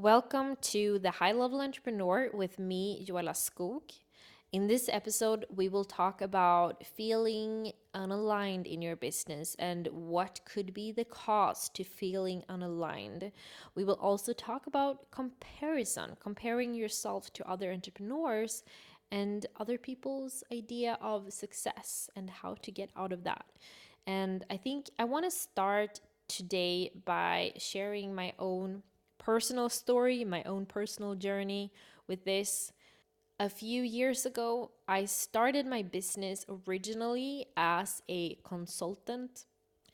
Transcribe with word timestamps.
Welcome 0.00 0.58
to 0.60 1.00
the 1.00 1.10
High 1.10 1.32
Level 1.32 1.60
Entrepreneur 1.60 2.30
with 2.32 2.60
me, 2.60 3.04
Joella 3.04 3.34
Skoogh. 3.34 3.98
In 4.52 4.68
this 4.68 4.88
episode, 4.88 5.44
we 5.52 5.68
will 5.68 5.82
talk 5.82 6.22
about 6.22 6.86
feeling 6.86 7.72
unaligned 7.96 8.66
in 8.66 8.80
your 8.80 8.94
business 8.94 9.56
and 9.58 9.88
what 9.90 10.38
could 10.44 10.72
be 10.72 10.92
the 10.92 11.04
cause 11.04 11.68
to 11.70 11.82
feeling 11.82 12.44
unaligned. 12.48 13.32
We 13.74 13.82
will 13.82 13.98
also 14.00 14.32
talk 14.32 14.68
about 14.68 15.10
comparison, 15.10 16.16
comparing 16.20 16.74
yourself 16.74 17.32
to 17.32 17.50
other 17.50 17.72
entrepreneurs 17.72 18.62
and 19.10 19.46
other 19.58 19.78
people's 19.78 20.44
idea 20.52 20.96
of 21.02 21.32
success 21.32 22.08
and 22.14 22.30
how 22.30 22.54
to 22.62 22.70
get 22.70 22.90
out 22.96 23.12
of 23.12 23.24
that. 23.24 23.46
And 24.06 24.46
I 24.48 24.58
think 24.58 24.90
I 24.96 25.02
want 25.06 25.24
to 25.24 25.30
start 25.32 25.98
today 26.28 26.92
by 27.04 27.50
sharing 27.56 28.14
my 28.14 28.32
own 28.38 28.84
personal 29.28 29.68
story, 29.68 30.24
my 30.24 30.42
own 30.44 30.64
personal 30.64 31.14
journey 31.14 31.70
with 32.06 32.24
this. 32.24 32.72
A 33.38 33.50
few 33.50 33.82
years 33.82 34.24
ago, 34.24 34.70
I 34.88 35.04
started 35.04 35.66
my 35.66 35.82
business 35.82 36.46
originally 36.48 37.44
as 37.54 38.02
a 38.08 38.36
consultant. 38.36 39.44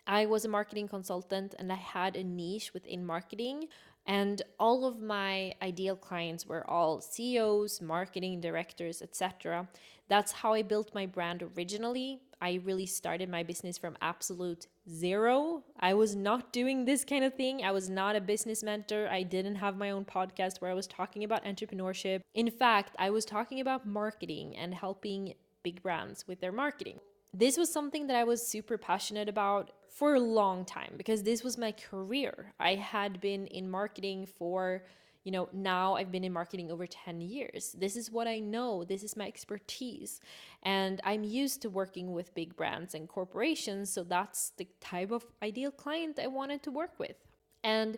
I 0.07 0.27
was 0.27 0.45
a 0.45 0.49
marketing 0.49 0.89
consultant 0.89 1.55
and 1.59 1.73
I 1.73 1.77
had 1.77 2.17
a 2.17 2.25
niche 2.25 2.75
within 2.75 3.05
marketing. 3.05 3.69
And 4.07 4.43
all 4.59 4.85
of 4.85 5.01
my 5.01 5.55
ideal 5.63 5.97
clients 5.97 6.47
were 6.47 6.69
all 6.69 7.01
CEOs, 7.01 7.81
marketing 7.81 8.41
directors, 8.41 9.01
etc. 9.01 9.67
That's 10.09 10.33
how 10.33 10.53
I 10.53 10.61
built 10.61 10.95
my 10.95 11.07
brand 11.07 11.43
originally. 11.57 12.21
I 12.43 12.61
really 12.65 12.85
started 12.85 13.31
my 13.31 13.43
business 13.43 13.79
from 13.79 13.97
absolute 14.03 14.67
zero. 14.91 15.65
I 15.81 15.95
was 15.95 16.15
not 16.15 16.53
doing 16.53 16.85
this 16.85 17.03
kind 17.03 17.25
of 17.25 17.33
thing. 17.33 17.65
I 17.65 17.71
was 17.71 17.89
not 17.89 18.15
a 18.15 18.21
business 18.21 18.63
mentor. 18.63 19.09
I 19.09 19.23
didn't 19.23 19.55
have 19.55 19.79
my 19.79 19.91
own 19.91 20.05
podcast 20.05 20.61
where 20.61 20.71
I 20.71 20.75
was 20.75 20.87
talking 20.87 21.25
about 21.25 21.45
entrepreneurship. 21.47 22.21
In 22.35 22.51
fact, 22.51 22.95
I 22.99 23.09
was 23.09 23.25
talking 23.25 23.61
about 23.61 23.87
marketing 23.87 24.55
and 24.59 24.75
helping 24.75 25.33
big 25.63 25.83
brands 25.83 26.29
with 26.29 26.41
their 26.41 26.53
marketing. 26.53 27.01
This 27.37 27.59
was 27.59 27.71
something 27.71 28.07
that 28.07 28.17
I 28.17 28.25
was 28.25 28.47
super 28.47 28.79
passionate 28.79 29.29
about 29.29 29.73
for 29.89 30.15
a 30.15 30.21
long 30.21 30.65
time 30.65 30.95
because 30.97 31.25
this 31.25 31.43
was 31.43 31.59
my 31.59 31.73
career. 31.73 32.53
I 32.61 32.77
had 32.77 33.21
been 33.21 33.47
in 33.49 33.69
marketing 33.71 34.27
for 34.27 34.85
you 35.25 35.33
know, 35.33 35.49
now 35.55 35.95
I've 35.95 36.13
been 36.13 36.23
in 36.23 36.35
marketing 36.35 36.71
over 36.71 36.87
10 36.87 37.23
years. 37.23 37.75
This 37.79 37.97
is 37.97 38.11
what 38.11 38.29
I 38.29 38.41
know, 38.41 38.85
this 38.85 39.03
is 39.03 39.17
my 39.17 39.27
expertise. 39.27 40.21
And 40.65 41.01
I'm 41.03 41.25
used 41.25 41.63
to 41.63 41.71
working 41.71 42.13
with 42.13 42.35
big 42.35 42.55
brands 42.55 42.95
and 42.95 43.09
corporations, 43.09 43.91
so 43.91 44.05
that's 44.05 44.51
the 44.59 44.69
type 44.81 45.11
of 45.11 45.25
ideal 45.43 45.71
client 45.71 46.19
I 46.23 46.27
wanted 46.27 46.63
to 46.65 46.71
work 46.71 46.99
with. 46.99 47.17
And 47.65 47.97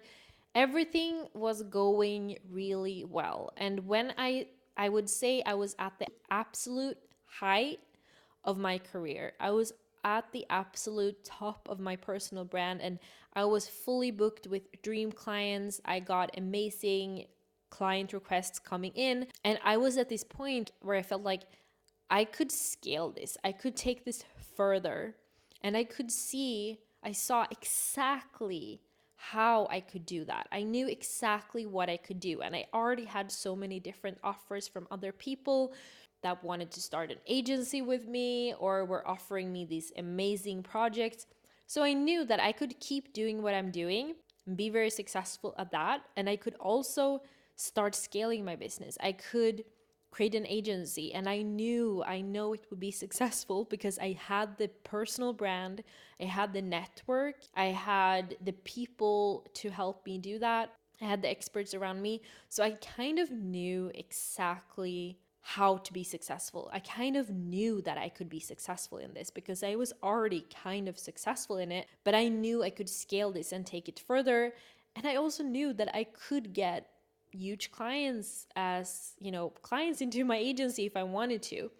everything 0.54 1.26
was 1.34 1.64
going 1.64 2.38
really 2.48 3.04
well. 3.04 3.52
And 3.56 3.86
when 3.86 4.14
I 4.16 4.46
I 4.76 4.88
would 4.88 5.08
say 5.08 5.42
I 5.44 5.54
was 5.54 5.74
at 5.78 5.98
the 5.98 6.06
absolute 6.30 6.98
height 7.24 7.80
of 8.46 8.58
my 8.58 8.78
career. 8.78 9.32
I 9.40 9.50
was 9.50 9.72
at 10.04 10.30
the 10.32 10.46
absolute 10.48 11.24
top 11.24 11.68
of 11.68 11.80
my 11.80 11.96
personal 11.96 12.44
brand 12.44 12.80
and 12.80 12.98
I 13.34 13.44
was 13.44 13.66
fully 13.66 14.10
booked 14.10 14.46
with 14.46 14.62
dream 14.82 15.12
clients. 15.12 15.80
I 15.84 16.00
got 16.00 16.38
amazing 16.38 17.26
client 17.70 18.12
requests 18.12 18.58
coming 18.58 18.92
in. 18.94 19.26
And 19.44 19.58
I 19.64 19.76
was 19.76 19.98
at 19.98 20.08
this 20.08 20.24
point 20.24 20.72
where 20.80 20.96
I 20.96 21.02
felt 21.02 21.22
like 21.22 21.42
I 22.08 22.24
could 22.24 22.52
scale 22.52 23.10
this, 23.10 23.36
I 23.44 23.52
could 23.52 23.76
take 23.76 24.04
this 24.04 24.24
further. 24.56 25.16
And 25.62 25.76
I 25.76 25.84
could 25.84 26.12
see, 26.12 26.78
I 27.02 27.12
saw 27.12 27.46
exactly 27.50 28.80
how 29.16 29.66
I 29.70 29.80
could 29.80 30.06
do 30.06 30.24
that. 30.26 30.46
I 30.52 30.62
knew 30.62 30.86
exactly 30.86 31.66
what 31.66 31.88
I 31.88 31.96
could 31.96 32.20
do. 32.20 32.42
And 32.42 32.54
I 32.54 32.66
already 32.72 33.06
had 33.06 33.32
so 33.32 33.56
many 33.56 33.80
different 33.80 34.18
offers 34.22 34.68
from 34.68 34.86
other 34.90 35.10
people 35.10 35.72
that 36.26 36.42
wanted 36.42 36.70
to 36.72 36.80
start 36.80 37.12
an 37.12 37.18
agency 37.26 37.80
with 37.82 38.08
me 38.08 38.52
or 38.58 38.84
were 38.84 39.06
offering 39.06 39.52
me 39.52 39.64
these 39.64 39.92
amazing 39.96 40.62
projects. 40.62 41.26
So 41.66 41.82
I 41.82 41.92
knew 41.92 42.24
that 42.24 42.40
I 42.40 42.52
could 42.52 42.78
keep 42.80 43.12
doing 43.12 43.42
what 43.42 43.54
I'm 43.54 43.70
doing 43.70 44.14
and 44.46 44.56
be 44.56 44.68
very 44.68 44.90
successful 44.90 45.54
at 45.56 45.70
that. 45.70 46.02
And 46.16 46.28
I 46.28 46.36
could 46.36 46.56
also 46.56 47.22
start 47.54 47.94
scaling 47.94 48.44
my 48.44 48.56
business. 48.56 48.98
I 49.00 49.12
could 49.12 49.64
create 50.10 50.34
an 50.34 50.46
agency 50.46 51.12
and 51.12 51.28
I 51.28 51.42
knew 51.42 52.02
I 52.06 52.20
know 52.22 52.52
it 52.54 52.66
would 52.70 52.80
be 52.80 52.90
successful 53.04 53.64
because 53.64 53.98
I 53.98 54.12
had 54.12 54.58
the 54.58 54.68
personal 54.82 55.32
brand, 55.32 55.84
I 56.20 56.24
had 56.24 56.52
the 56.52 56.62
network, 56.62 57.36
I 57.54 57.66
had 57.66 58.36
the 58.44 58.54
people 58.74 59.46
to 59.54 59.70
help 59.70 60.04
me 60.06 60.18
do 60.18 60.38
that. 60.40 60.72
I 61.00 61.04
had 61.04 61.22
the 61.22 61.30
experts 61.30 61.74
around 61.74 62.00
me. 62.00 62.22
So 62.48 62.64
I 62.64 62.70
kind 62.70 63.18
of 63.18 63.30
knew 63.30 63.90
exactly 63.94 65.18
how 65.48 65.76
to 65.76 65.92
be 65.92 66.02
successful. 66.02 66.68
I 66.72 66.80
kind 66.80 67.16
of 67.16 67.30
knew 67.30 67.80
that 67.82 67.96
I 67.96 68.08
could 68.08 68.28
be 68.28 68.40
successful 68.40 68.98
in 68.98 69.14
this 69.14 69.30
because 69.30 69.62
I 69.62 69.76
was 69.76 69.92
already 70.02 70.44
kind 70.62 70.88
of 70.88 70.98
successful 70.98 71.58
in 71.58 71.70
it, 71.70 71.86
but 72.02 72.16
I 72.16 72.26
knew 72.26 72.64
I 72.64 72.70
could 72.70 72.88
scale 72.88 73.30
this 73.30 73.52
and 73.52 73.64
take 73.64 73.88
it 73.88 74.02
further. 74.08 74.54
And 74.96 75.06
I 75.06 75.14
also 75.14 75.44
knew 75.44 75.72
that 75.74 75.94
I 75.94 76.02
could 76.02 76.52
get 76.52 76.90
huge 77.30 77.70
clients 77.70 78.48
as, 78.56 79.14
you 79.20 79.30
know, 79.30 79.50
clients 79.62 80.00
into 80.00 80.24
my 80.24 80.36
agency 80.36 80.84
if 80.84 80.96
I 80.96 81.04
wanted 81.04 81.42
to. 81.44 81.70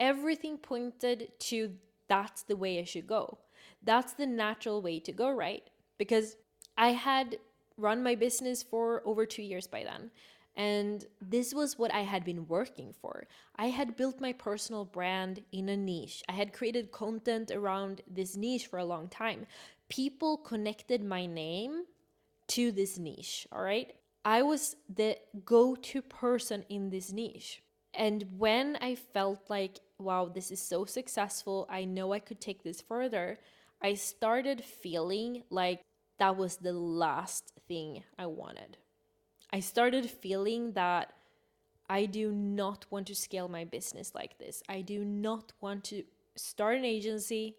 Everything 0.00 0.56
pointed 0.56 1.32
to 1.50 1.74
that's 2.08 2.44
the 2.44 2.56
way 2.56 2.78
I 2.78 2.84
should 2.84 3.06
go. 3.06 3.36
That's 3.82 4.14
the 4.14 4.26
natural 4.26 4.80
way 4.80 5.00
to 5.00 5.12
go, 5.12 5.30
right? 5.30 5.64
Because 5.98 6.36
I 6.78 6.92
had 6.92 7.36
run 7.76 8.02
my 8.02 8.14
business 8.14 8.62
for 8.62 9.02
over 9.04 9.26
2 9.26 9.42
years 9.42 9.66
by 9.66 9.84
then. 9.84 10.10
And 10.56 11.04
this 11.20 11.52
was 11.52 11.78
what 11.78 11.92
I 11.92 12.00
had 12.00 12.24
been 12.24 12.48
working 12.48 12.94
for. 13.00 13.26
I 13.56 13.66
had 13.66 13.96
built 13.96 14.20
my 14.20 14.32
personal 14.32 14.86
brand 14.86 15.42
in 15.52 15.68
a 15.68 15.76
niche. 15.76 16.22
I 16.28 16.32
had 16.32 16.54
created 16.54 16.92
content 16.92 17.50
around 17.50 18.00
this 18.10 18.36
niche 18.36 18.66
for 18.66 18.78
a 18.78 18.84
long 18.84 19.08
time. 19.08 19.46
People 19.88 20.38
connected 20.38 21.04
my 21.04 21.26
name 21.26 21.84
to 22.48 22.72
this 22.72 22.98
niche, 22.98 23.46
all 23.52 23.62
right? 23.62 23.92
I 24.24 24.42
was 24.42 24.76
the 24.88 25.18
go 25.44 25.76
to 25.76 26.02
person 26.02 26.64
in 26.68 26.90
this 26.90 27.12
niche. 27.12 27.62
And 27.92 28.24
when 28.38 28.76
I 28.80 28.94
felt 28.94 29.48
like, 29.48 29.80
wow, 29.98 30.30
this 30.32 30.50
is 30.50 30.60
so 30.60 30.84
successful, 30.84 31.66
I 31.70 31.84
know 31.84 32.12
I 32.12 32.18
could 32.18 32.40
take 32.40 32.62
this 32.62 32.80
further, 32.80 33.38
I 33.82 33.94
started 33.94 34.64
feeling 34.64 35.44
like 35.50 35.80
that 36.18 36.36
was 36.36 36.56
the 36.56 36.72
last 36.72 37.52
thing 37.68 38.02
I 38.18 38.26
wanted. 38.26 38.78
I 39.52 39.60
started 39.60 40.10
feeling 40.10 40.72
that 40.72 41.12
I 41.88 42.06
do 42.06 42.32
not 42.32 42.86
want 42.90 43.06
to 43.06 43.14
scale 43.14 43.48
my 43.48 43.64
business 43.64 44.14
like 44.14 44.38
this. 44.38 44.62
I 44.68 44.80
do 44.80 45.04
not 45.04 45.52
want 45.60 45.84
to 45.84 46.02
start 46.34 46.76
an 46.76 46.84
agency. 46.84 47.56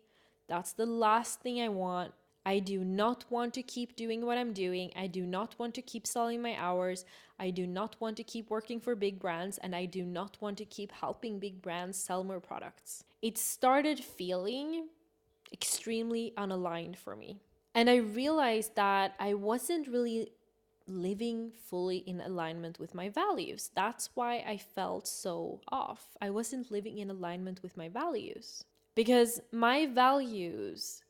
That's 0.48 0.74
the 0.74 0.86
last 0.86 1.42
thing 1.42 1.62
I 1.62 1.70
want. 1.70 2.14
I 2.46 2.60
do 2.60 2.84
not 2.86 3.26
want 3.30 3.54
to 3.56 3.62
keep 3.62 3.98
doing 3.98 4.26
what 4.26 4.38
I'm 4.38 4.54
doing. 4.54 4.92
I 4.96 5.08
do 5.08 5.26
not 5.26 5.56
want 5.60 5.74
to 5.76 5.82
keep 5.82 6.08
selling 6.08 6.42
my 6.42 6.56
hours. 6.58 7.04
I 7.38 7.50
do 7.50 7.68
not 7.68 7.98
want 8.00 8.16
to 8.18 8.24
keep 8.24 8.50
working 8.50 8.80
for 8.80 8.96
big 8.96 9.20
brands. 9.20 9.58
And 9.58 9.76
I 9.76 9.86
do 9.86 10.06
not 10.06 10.38
want 10.40 10.58
to 10.60 10.66
keep 10.66 10.94
helping 10.94 11.40
big 11.40 11.62
brands 11.62 11.98
sell 11.98 12.24
more 12.24 12.40
products. 12.40 13.04
It 13.22 13.38
started 13.38 14.00
feeling 14.00 14.88
extremely 15.52 16.34
unaligned 16.38 16.96
for 16.96 17.18
me. 17.18 17.42
And 17.76 17.90
I 17.90 17.98
realized 17.98 18.76
that 18.76 19.16
I 19.20 19.34
wasn't 19.34 19.88
really 19.88 20.32
living 20.88 21.52
fully 21.70 21.98
in 21.98 22.22
alignment 22.22 22.80
with 22.80 22.96
my 22.96 23.10
values. 23.10 23.72
That's 23.76 24.10
why 24.16 24.44
I 24.48 24.58
felt 24.58 25.08
so 25.08 25.62
off. 25.70 26.18
I 26.22 26.30
wasn't 26.30 26.72
living 26.72 26.98
in 26.98 27.10
alignment 27.10 27.62
with 27.62 27.78
my 27.78 27.90
values 27.90 28.64
because 28.96 29.42
my 29.52 29.86
values 29.86 31.02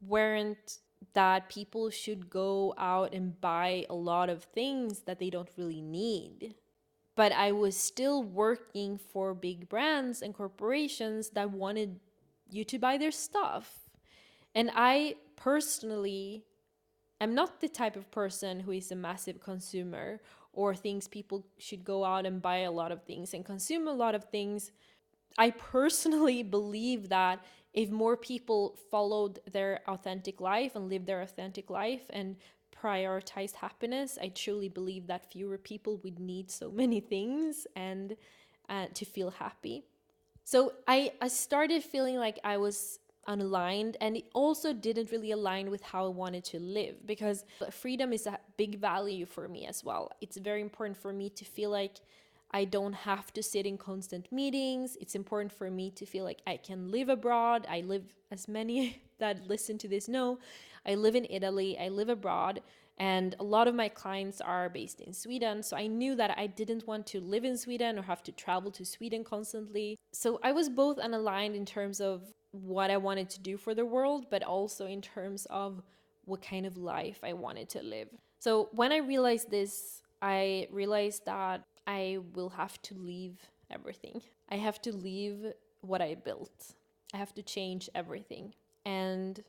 weren't 0.00 0.78
that 1.12 1.48
people 1.48 1.90
should 1.90 2.30
go 2.30 2.74
out 2.78 3.12
and 3.12 3.40
buy 3.40 3.86
a 3.90 3.94
lot 3.94 4.30
of 4.30 4.44
things 4.44 5.00
that 5.00 5.18
they 5.18 5.30
don't 5.30 5.50
really 5.56 5.82
need. 5.82 6.54
But 7.16 7.32
I 7.32 7.52
was 7.52 7.76
still 7.76 8.22
working 8.22 8.98
for 8.98 9.34
big 9.34 9.68
brands 9.68 10.22
and 10.22 10.34
corporations 10.34 11.30
that 11.30 11.50
wanted 11.50 12.00
you 12.50 12.64
to 12.64 12.78
buy 12.78 12.96
their 12.96 13.12
stuff. 13.12 13.90
And 14.54 14.70
I 14.74 15.16
personally 15.36 16.44
I'm 17.20 17.34
not 17.34 17.60
the 17.60 17.68
type 17.68 17.96
of 17.96 18.10
person 18.10 18.60
who 18.60 18.72
is 18.72 18.90
a 18.90 18.96
massive 18.96 19.40
consumer 19.40 20.20
or 20.52 20.74
thinks 20.74 21.08
people 21.08 21.44
should 21.58 21.84
go 21.84 22.04
out 22.04 22.26
and 22.26 22.40
buy 22.40 22.58
a 22.58 22.70
lot 22.70 22.92
of 22.92 23.02
things 23.02 23.34
and 23.34 23.44
consume 23.44 23.88
a 23.88 23.92
lot 23.92 24.14
of 24.14 24.24
things. 24.24 24.72
I 25.38 25.50
personally 25.50 26.42
believe 26.58 27.08
that 27.08 27.44
if 27.72 27.90
more 27.90 28.16
people 28.16 28.78
followed 28.90 29.40
their 29.50 29.80
authentic 29.88 30.40
life 30.40 30.76
and 30.76 30.88
lived 30.88 31.06
their 31.06 31.22
authentic 31.22 31.70
life 31.70 32.02
and 32.10 32.36
prioritized 32.72 33.54
happiness, 33.54 34.18
I 34.20 34.28
truly 34.28 34.68
believe 34.68 35.06
that 35.08 35.32
fewer 35.32 35.58
people 35.58 36.00
would 36.04 36.18
need 36.18 36.50
so 36.50 36.70
many 36.82 37.00
things 37.00 37.66
and 37.74 38.16
uh, 38.68 38.86
to 38.94 39.04
feel 39.04 39.30
happy. 39.30 39.84
So 40.44 40.74
I, 40.86 41.12
I 41.20 41.28
started 41.28 41.82
feeling 41.82 42.16
like 42.16 42.38
I 42.44 42.58
was 42.58 42.98
unaligned 43.28 43.96
and 44.00 44.16
it 44.16 44.24
also 44.34 44.72
didn't 44.72 45.10
really 45.10 45.30
align 45.30 45.70
with 45.70 45.82
how 45.82 46.06
I 46.06 46.08
wanted 46.08 46.44
to 46.44 46.58
live 46.58 47.06
because 47.06 47.44
freedom 47.70 48.12
is 48.12 48.26
a 48.26 48.38
big 48.56 48.78
value 48.78 49.26
for 49.26 49.48
me 49.48 49.66
as 49.66 49.84
well. 49.84 50.10
It's 50.20 50.36
very 50.36 50.60
important 50.60 50.96
for 50.96 51.12
me 51.12 51.30
to 51.30 51.44
feel 51.44 51.70
like 51.70 52.00
I 52.54 52.64
don't 52.64 52.92
have 52.92 53.32
to 53.32 53.42
sit 53.42 53.66
in 53.66 53.76
constant 53.76 54.30
meetings. 54.30 54.96
It's 55.00 55.16
important 55.16 55.52
for 55.52 55.70
me 55.72 55.90
to 55.90 56.06
feel 56.06 56.22
like 56.22 56.40
I 56.46 56.56
can 56.56 56.88
live 56.92 57.08
abroad. 57.08 57.66
I 57.68 57.80
live, 57.80 58.04
as 58.30 58.46
many 58.46 59.02
that 59.18 59.48
listen 59.48 59.76
to 59.78 59.88
this 59.88 60.08
know, 60.08 60.38
I 60.86 60.94
live 60.94 61.16
in 61.16 61.26
Italy, 61.28 61.76
I 61.80 61.88
live 61.88 62.08
abroad, 62.08 62.60
and 62.98 63.34
a 63.40 63.44
lot 63.44 63.66
of 63.66 63.74
my 63.74 63.88
clients 63.88 64.40
are 64.40 64.68
based 64.68 65.00
in 65.00 65.12
Sweden. 65.12 65.64
So 65.64 65.76
I 65.76 65.88
knew 65.88 66.14
that 66.14 66.38
I 66.38 66.46
didn't 66.46 66.86
want 66.86 67.06
to 67.08 67.20
live 67.20 67.44
in 67.44 67.58
Sweden 67.58 67.98
or 67.98 68.02
have 68.02 68.22
to 68.22 68.32
travel 68.32 68.70
to 68.72 68.84
Sweden 68.84 69.24
constantly. 69.24 69.98
So 70.12 70.38
I 70.44 70.52
was 70.52 70.68
both 70.68 70.98
unaligned 70.98 71.56
in 71.56 71.66
terms 71.66 72.00
of 72.00 72.32
what 72.62 72.90
I 72.90 72.96
wanted 72.96 73.28
to 73.30 73.40
do 73.40 73.56
for 73.56 73.74
the 73.74 73.84
world, 73.84 74.26
but 74.30 74.42
also 74.42 74.86
in 74.86 75.02
terms 75.02 75.46
of 75.50 75.82
what 76.24 76.40
kind 76.40 76.64
of 76.66 76.76
life 76.76 77.18
I 77.22 77.32
wanted 77.32 77.68
to 77.70 77.82
live. 77.82 78.08
So 78.38 78.68
when 78.72 78.92
I 78.92 78.98
realized 78.98 79.50
this, 79.50 80.02
I 80.22 80.68
realized 80.70 81.26
that 81.26 81.64
I 81.86 82.18
will 82.32 82.50
have 82.50 82.80
to 82.82 82.94
leave 82.94 83.38
everything. 83.70 84.22
I 84.50 84.56
have 84.56 84.80
to 84.82 84.92
leave 84.92 85.52
what 85.80 86.00
I 86.00 86.14
built. 86.14 86.74
I 87.12 87.16
have 87.16 87.34
to 87.34 87.42
change 87.42 87.90
everything. 87.94 88.54
And 88.86 89.42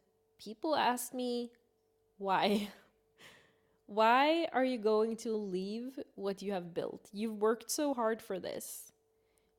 people 0.44 0.76
ask 0.76 1.14
me, 1.14 1.52
why? 2.18 2.70
why 3.86 4.48
are 4.52 4.66
you 4.66 4.78
going 4.78 5.16
to 5.18 5.36
leave 5.36 6.00
what 6.16 6.42
you 6.42 6.52
have 6.54 6.74
built? 6.74 7.10
You've 7.14 7.40
worked 7.40 7.70
so 7.70 7.94
hard 7.94 8.22
for 8.22 8.40
this. 8.40 8.92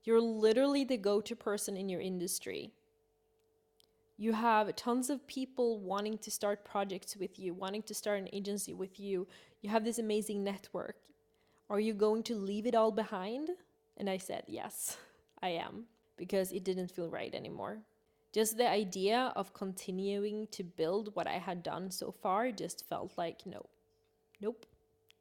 You're 0.04 0.20
literally 0.20 0.84
the 0.84 0.96
go 0.96 1.20
to 1.20 1.34
person 1.34 1.76
in 1.76 1.88
your 1.88 2.00
industry. 2.00 2.72
You 4.18 4.32
have 4.32 4.74
tons 4.76 5.10
of 5.10 5.26
people 5.26 5.78
wanting 5.80 6.18
to 6.18 6.30
start 6.30 6.64
projects 6.64 7.16
with 7.16 7.38
you, 7.38 7.52
wanting 7.52 7.82
to 7.82 7.94
start 7.94 8.20
an 8.20 8.28
agency 8.32 8.72
with 8.72 8.98
you. 8.98 9.26
You 9.60 9.70
have 9.70 9.84
this 9.84 9.98
amazing 9.98 10.42
network. 10.42 10.96
Are 11.68 11.80
you 11.80 11.92
going 11.92 12.22
to 12.24 12.36
leave 12.36 12.66
it 12.66 12.74
all 12.74 12.90
behind? 12.90 13.50
And 13.96 14.08
I 14.08 14.16
said, 14.16 14.44
Yes, 14.46 14.96
I 15.42 15.50
am, 15.50 15.84
because 16.16 16.52
it 16.52 16.64
didn't 16.64 16.90
feel 16.90 17.10
right 17.10 17.34
anymore. 17.34 17.82
Just 18.32 18.56
the 18.56 18.68
idea 18.68 19.32
of 19.34 19.54
continuing 19.54 20.46
to 20.48 20.62
build 20.62 21.14
what 21.14 21.26
I 21.26 21.38
had 21.38 21.62
done 21.62 21.90
so 21.90 22.12
far 22.12 22.50
just 22.52 22.86
felt 22.86 23.12
like, 23.16 23.46
no, 23.46 23.64
nope, 24.40 24.66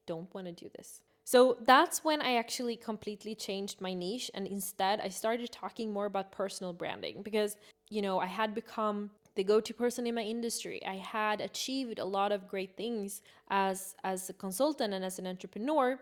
don't 0.05 0.33
want 0.33 0.47
to 0.47 0.53
do 0.53 0.69
this. 0.75 1.01
So 1.23 1.57
that's 1.61 2.03
when 2.03 2.21
I 2.21 2.35
actually 2.35 2.75
completely 2.75 3.33
changed 3.33 3.81
my 3.81 3.93
niche 3.93 4.29
and 4.33 4.45
instead 4.45 4.99
I 4.99 5.09
started 5.09 5.51
talking 5.51 5.91
more 5.91 6.05
about 6.05 6.31
personal 6.31 6.73
branding 6.73 7.23
because, 7.23 7.55
you 7.95 8.01
know, 8.01 8.19
I 8.19 8.25
had 8.25 8.53
become 8.53 9.09
the 9.35 9.43
go-to 9.43 9.73
person 9.73 10.05
in 10.07 10.15
my 10.15 10.21
industry. 10.21 10.81
I 10.85 10.97
had 10.97 11.39
achieved 11.39 11.99
a 11.99 12.05
lot 12.17 12.31
of 12.31 12.47
great 12.47 12.75
things 12.75 13.21
as 13.49 13.95
as 14.03 14.29
a 14.29 14.33
consultant 14.33 14.93
and 14.93 15.03
as 15.05 15.17
an 15.19 15.27
entrepreneur, 15.27 15.99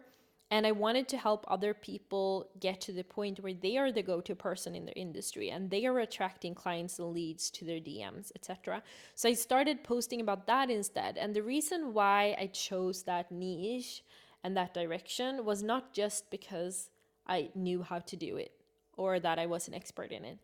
and 0.49 0.67
I 0.67 0.71
wanted 0.71 1.07
to 1.09 1.17
help 1.17 1.45
other 1.47 1.73
people 1.73 2.47
get 2.59 2.81
to 2.81 2.91
the 2.91 3.03
point 3.03 3.39
where 3.39 3.53
they 3.53 3.77
are 3.77 3.91
the 3.91 4.09
go-to 4.11 4.35
person 4.35 4.75
in 4.75 4.85
their 4.85 5.01
industry 5.05 5.49
and 5.49 5.69
they 5.69 5.85
are 5.85 5.99
attracting 5.99 6.53
clients 6.53 6.99
and 6.99 7.11
leads 7.11 7.49
to 7.51 7.65
their 7.65 7.79
DMs, 7.79 8.31
etc. 8.35 8.83
So 9.15 9.29
I 9.29 9.33
started 9.33 9.83
posting 9.83 10.21
about 10.21 10.47
that 10.47 10.69
instead. 10.69 11.17
And 11.17 11.33
the 11.33 11.41
reason 11.41 11.93
why 11.93 12.35
I 12.39 12.47
chose 12.47 13.03
that 13.03 13.31
niche 13.31 14.03
and 14.43 14.55
that 14.57 14.73
direction 14.73 15.45
was 15.45 15.63
not 15.63 15.93
just 15.93 16.29
because 16.29 16.89
I 17.25 17.49
knew 17.55 17.81
how 17.81 17.99
to 17.99 18.15
do 18.15 18.37
it 18.37 18.51
or 18.95 19.19
that 19.19 19.39
I 19.39 19.47
was 19.47 19.67
an 19.67 19.73
expert 19.73 20.11
in 20.11 20.23
it. 20.23 20.37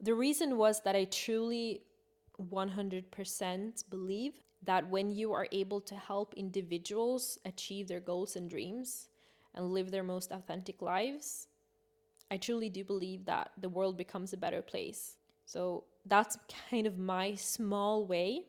The 0.00 0.14
reason 0.14 0.56
was 0.56 0.80
that 0.82 0.94
I 0.94 1.04
truly 1.04 1.82
100% 2.40 3.90
believe 3.90 4.34
that 4.62 4.88
when 4.88 5.10
you 5.10 5.32
are 5.32 5.48
able 5.50 5.80
to 5.80 5.94
help 5.94 6.34
individuals 6.34 7.38
achieve 7.44 7.88
their 7.88 8.00
goals 8.00 8.36
and 8.36 8.48
dreams 8.48 9.08
and 9.54 9.72
live 9.72 9.90
their 9.90 10.04
most 10.04 10.30
authentic 10.30 10.82
lives, 10.82 11.48
I 12.30 12.36
truly 12.36 12.68
do 12.68 12.84
believe 12.84 13.24
that 13.24 13.50
the 13.58 13.68
world 13.68 13.96
becomes 13.96 14.32
a 14.32 14.36
better 14.36 14.62
place. 14.62 15.16
So 15.46 15.84
that's 16.06 16.38
kind 16.70 16.86
of 16.86 16.98
my 16.98 17.34
small 17.34 18.06
way 18.06 18.42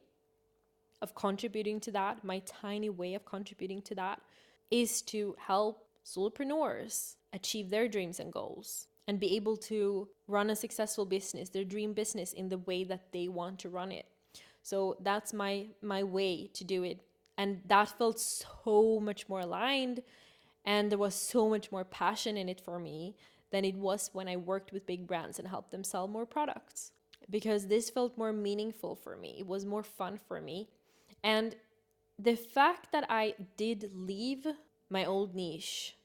of 1.02 1.16
contributing 1.16 1.80
to 1.81 1.92
that, 1.94 2.24
my 2.24 2.40
tiny 2.45 2.90
way 2.90 3.13
of 3.13 3.25
contributing 3.25 3.81
to 3.84 3.95
that 3.95 4.22
is 4.69 5.02
to 5.04 5.36
help 5.40 5.88
solopreneurs 6.06 7.16
achieve 7.34 7.69
their 7.69 7.88
dreams 7.88 8.19
and 8.19 8.34
goals 8.34 8.88
and 9.09 9.19
be 9.19 9.35
able 9.35 9.57
to 9.57 10.07
run 10.27 10.51
a 10.51 10.56
successful 10.56 11.03
business, 11.03 11.50
their 11.50 11.63
dream 11.63 11.94
business 11.94 12.31
in 12.31 12.47
the 12.50 12.59
way 12.59 12.83
that 12.83 13.11
they 13.11 13.27
want 13.27 13.57
to 13.57 13.67
run 13.67 13.91
it. 13.91 14.06
So 14.61 14.97
that's 15.01 15.33
my 15.33 15.65
my 15.81 16.03
way 16.03 16.47
to 16.53 16.63
do 16.63 16.83
it. 16.83 17.00
And 17.35 17.61
that 17.65 17.89
felt 17.97 18.19
so 18.19 19.00
much 19.00 19.27
more 19.27 19.39
aligned 19.39 20.03
and 20.63 20.91
there 20.91 21.00
was 21.00 21.15
so 21.15 21.50
much 21.50 21.71
more 21.71 21.83
passion 21.83 22.38
in 22.38 22.50
it 22.50 22.61
for 22.61 22.77
me 22.77 23.15
than 23.50 23.65
it 23.65 23.73
was 23.73 24.11
when 24.13 24.27
I 24.27 24.38
worked 24.38 24.71
with 24.71 24.85
big 24.85 25.07
brands 25.07 25.39
and 25.39 25.47
helped 25.47 25.71
them 25.71 25.83
sell 25.83 26.07
more 26.07 26.27
products. 26.27 26.91
Because 27.31 27.65
this 27.65 27.89
felt 27.89 28.15
more 28.15 28.33
meaningful 28.33 28.95
for 28.95 29.15
me. 29.15 29.38
It 29.39 29.47
was 29.47 29.65
more 29.65 29.83
fun 29.83 30.19
for 30.27 30.39
me. 30.39 30.69
And 31.23 31.56
the 32.19 32.35
fact 32.35 32.91
that 32.91 33.06
I 33.09 33.33
did 33.57 33.89
leave 33.95 34.45
my 34.91 35.03
old 35.03 35.33
niche 35.33 35.95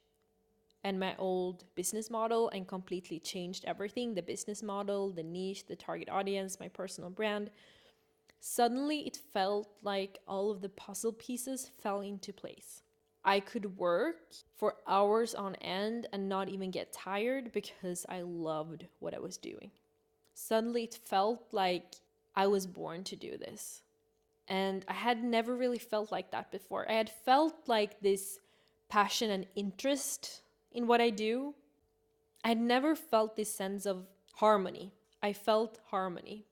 and 0.85 1.01
my 1.01 1.17
old 1.19 1.65
business 1.75 2.11
model 2.11 2.51
and 2.51 2.69
completely 2.69 3.19
changed 3.19 3.65
everything 3.65 4.15
the 4.15 4.23
business 4.23 4.63
model, 4.63 5.11
the 5.11 5.23
niche, 5.23 5.67
the 5.67 5.75
target 5.75 6.09
audience, 6.09 6.61
my 6.61 6.69
personal 6.69 7.11
brand 7.11 7.51
suddenly 8.47 9.07
it 9.07 9.19
felt 9.33 9.69
like 9.83 10.19
all 10.29 10.51
of 10.51 10.61
the 10.61 10.69
puzzle 10.69 11.15
pieces 11.15 11.71
fell 11.83 12.03
into 12.03 12.31
place. 12.31 12.83
I 13.25 13.41
could 13.41 13.79
work 13.79 14.35
for 14.59 14.75
hours 14.87 15.35
on 15.35 15.55
end 15.57 16.09
and 16.13 16.29
not 16.29 16.51
even 16.51 16.71
get 16.71 16.93
tired 16.93 17.53
because 17.53 18.05
I 18.07 18.21
loved 18.21 18.85
what 18.99 19.15
I 19.15 19.19
was 19.19 19.39
doing. 19.39 19.71
Suddenly 20.35 20.85
it 20.85 21.01
felt 21.07 21.43
like 21.53 21.95
I 22.37 22.47
was 22.47 22.67
born 22.67 23.03
to 23.05 23.17
do 23.17 23.39
this. 23.39 23.81
And 24.47 24.85
I 24.89 24.93
had 24.93 25.25
never 25.25 25.57
really 25.57 25.79
felt 25.79 26.13
like 26.13 26.31
that 26.33 26.53
before. 26.53 26.87
I 26.87 26.95
had 26.95 27.09
felt 27.25 27.55
like 27.67 28.03
this 28.03 28.41
passion 28.91 29.31
and 29.31 29.47
interest 29.57 30.43
in 30.75 30.87
what 30.87 31.01
I 31.01 31.11
do. 31.11 31.55
I 32.45 32.49
had 32.49 32.61
never 32.61 32.95
felt 32.95 33.37
this 33.37 33.53
sense 33.53 33.87
of 33.87 34.07
harmony. 34.35 34.93
I 35.23 35.33
felt 35.33 35.79
harmony. 35.87 36.45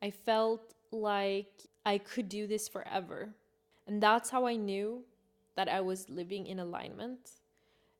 I 0.00 0.10
felt 0.10 0.74
like 0.92 1.64
I 1.84 1.98
could 1.98 2.28
do 2.28 2.46
this 2.46 2.68
forever. 2.68 3.30
And 3.86 4.02
that's 4.02 4.30
how 4.30 4.46
I 4.46 4.56
knew 4.56 5.02
that 5.56 5.68
I 5.68 5.80
was 5.80 6.08
living 6.08 6.46
in 6.46 6.60
alignment 6.60 7.30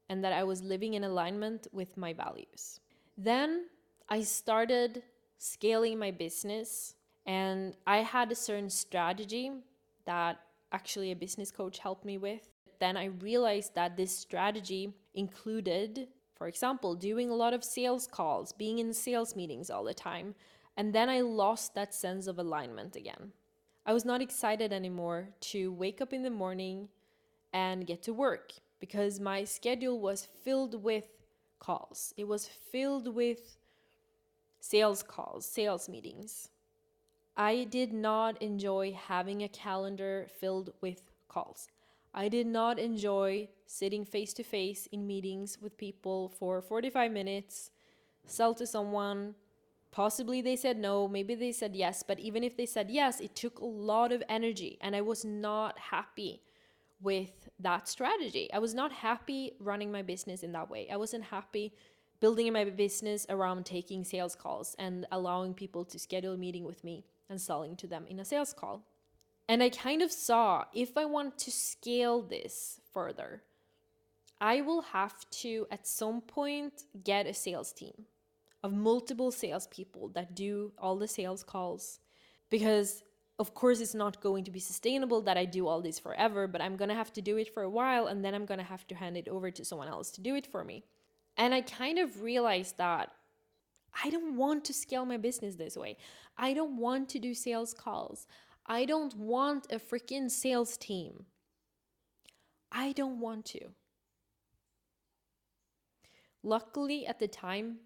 and 0.09 0.23
that 0.23 0.33
I 0.33 0.45
was 0.45 0.62
living 0.62 0.95
in 0.95 1.05
alignment 1.05 1.67
with 1.73 1.97
my 1.97 2.12
values. 2.12 2.81
Then 3.17 3.67
I 4.09 4.23
started 4.23 5.02
scaling 5.38 5.99
my 5.99 6.11
business 6.11 6.95
and 7.26 7.76
I 7.87 7.99
had 7.99 8.31
a 8.31 8.35
certain 8.35 8.71
strategy 8.71 9.50
that 10.05 10.40
actually 10.73 11.11
a 11.11 11.17
business 11.17 11.50
coach 11.50 11.78
helped 11.78 12.05
me 12.05 12.17
with. 12.17 12.49
Then 12.78 12.97
I 12.97 13.06
realized 13.06 13.75
that 13.75 13.97
this 13.97 14.16
strategy 14.16 14.94
included, 15.14 16.08
for 16.35 16.47
example, 16.47 16.94
doing 16.94 17.30
a 17.30 17.35
lot 17.35 17.54
of 17.54 17.64
sales 17.64 18.06
calls, 18.06 18.52
being 18.52 18.78
in 18.78 18.92
sales 18.92 19.35
meetings 19.35 19.70
all 19.70 19.85
the 19.85 19.94
time. 19.94 20.35
And 20.76 20.94
then 20.94 21.08
I 21.08 21.20
lost 21.20 21.75
that 21.75 21.92
sense 21.94 22.26
of 22.26 22.38
alignment 22.38 22.94
again. 22.94 23.32
I 23.85 23.92
was 23.92 24.04
not 24.04 24.23
excited 24.23 24.73
anymore 24.73 25.30
to 25.52 25.73
wake 25.73 26.00
up 26.00 26.12
in 26.12 26.23
the 26.23 26.30
morning 26.30 26.88
and 27.52 27.87
get 27.87 28.02
to 28.02 28.12
work 28.12 28.52
because 28.80 29.18
my 29.18 29.44
schedule 29.44 29.99
was 29.99 30.28
filled 30.44 30.82
with 30.82 31.08
calls. 31.58 32.14
It 32.16 32.28
was 32.28 32.47
filled 32.47 33.14
with 33.14 33.56
sales 34.61 35.02
calls, 35.02 35.47
sales 35.47 35.88
meetings. 35.88 36.50
I 37.37 37.64
did 37.64 37.92
not 37.92 38.40
enjoy 38.42 38.92
having 38.92 39.42
a 39.42 39.49
calendar 39.49 40.28
filled 40.38 40.73
with 40.80 41.02
calls. 41.28 41.68
I 42.18 42.28
did 42.28 42.48
not 42.48 42.80
enjoy 42.80 43.48
sitting 43.66 44.04
face 44.04 44.32
to 44.34 44.42
face 44.42 44.88
in 44.90 45.06
meetings 45.06 45.56
with 45.62 45.78
people 45.78 46.28
for 46.28 46.60
45 46.60 47.12
minutes, 47.12 47.70
sell 48.26 48.54
to 48.54 48.66
someone. 48.66 49.37
Possibly 49.92 50.42
they 50.42 50.56
said 50.56 50.78
no, 50.78 51.06
maybe 51.06 51.37
they 51.37 51.52
said 51.52 51.76
yes, 51.76 52.02
but 52.02 52.18
even 52.18 52.42
if 52.42 52.56
they 52.56 52.66
said 52.66 52.90
yes, 52.90 53.20
it 53.20 53.37
took 53.37 53.60
a 53.60 53.64
lot 53.64 54.10
of 54.10 54.25
energy 54.28 54.78
and 54.80 54.96
I 54.96 55.00
was 55.00 55.25
not 55.25 55.78
happy 55.78 56.42
with 57.00 57.48
that 57.60 57.87
strategy. 57.87 58.52
I 58.52 58.58
was 58.58 58.75
not 58.75 58.90
happy 58.90 59.52
running 59.60 59.92
my 59.92 60.02
business 60.02 60.42
in 60.42 60.50
that 60.52 60.68
way. 60.68 60.88
I 60.90 60.96
wasn't 60.96 61.22
happy 61.22 61.72
building 62.18 62.52
my 62.52 62.64
business 62.64 63.26
around 63.28 63.64
taking 63.64 64.02
sales 64.02 64.34
calls 64.34 64.75
and 64.80 65.06
allowing 65.12 65.54
people 65.54 65.84
to 65.84 66.00
schedule 66.00 66.34
a 66.34 66.37
meeting 66.37 66.64
with 66.64 66.82
me 66.82 67.04
and 67.30 67.40
selling 67.40 67.76
to 67.76 67.87
them 67.87 68.06
in 68.08 68.18
a 68.18 68.25
sales 68.25 68.52
call. 68.52 68.84
And 69.49 69.62
I 69.62 69.71
kind 69.71 70.02
of 70.02 70.12
saw 70.12 70.64
if 70.75 70.97
I 70.97 71.07
want 71.07 71.38
to 71.38 71.50
scale 71.50 72.21
this 72.23 72.81
further, 72.93 73.43
I 74.40 74.61
will 74.61 74.83
have 74.83 75.28
to 75.43 75.67
at 75.71 75.87
some 75.87 76.21
point 76.21 76.85
get 77.02 77.26
a 77.26 77.35
sales 77.35 77.73
team. 77.73 78.07
of 78.64 78.73
multiple 78.73 79.31
salespeople 79.31 80.09
that 80.09 80.35
do 80.35 80.73
all 80.78 80.97
the 80.97 81.07
sales 81.07 81.45
calls 81.45 82.00
because 82.50 83.05
of 83.38 83.55
course 83.55 83.81
it's 83.81 83.95
not 83.95 84.21
going 84.21 84.43
to 84.45 84.50
be 84.50 84.59
sustainable 84.59 85.21
that 85.23 85.37
I 85.37 85.45
do 85.45 85.69
all 85.69 85.81
this 85.81 85.99
forever, 86.00 86.49
but 86.49 86.61
I'm 86.61 86.76
going 86.76 86.88
to 86.88 86.95
have 86.95 87.12
to 87.12 87.23
do 87.23 87.37
it 87.37 87.55
for 87.55 87.62
a 87.62 87.71
while 87.71 88.09
and 88.09 88.25
then 88.25 88.35
I'm 88.35 88.47
going 88.47 88.59
to 88.59 88.64
have 88.64 88.87
to 88.88 88.97
hand 88.97 89.17
it 89.17 89.28
over 89.28 89.50
to 89.52 89.64
someone 89.64 89.88
else 89.88 90.11
to 90.12 90.21
do 90.21 90.35
it 90.35 90.47
for 90.47 90.64
me. 90.64 90.83
And 91.37 91.55
I 91.55 91.61
kind 91.61 91.99
of 92.00 92.23
realized 92.23 92.78
that 92.78 93.12
I 94.02 94.11
don't 94.11 94.37
want 94.37 94.64
to 94.67 94.75
scale 94.75 95.05
my 95.05 95.17
business 95.17 95.55
this 95.55 95.76
way. 95.76 95.97
I 96.37 96.52
don't 96.52 96.78
want 96.78 97.09
to 97.11 97.19
do 97.19 97.33
sales 97.33 97.73
calls. 97.73 98.26
I 98.70 98.84
don't 98.84 99.16
want 99.16 99.72
a 99.72 99.78
freaking 99.78 100.30
sales 100.30 100.76
team. 100.76 101.25
I 102.70 102.92
don't 102.92 103.18
want 103.18 103.46
to. 103.46 103.60
Luckily, 106.42 107.06
at 107.06 107.18
the 107.18 107.28
time, 107.28 107.78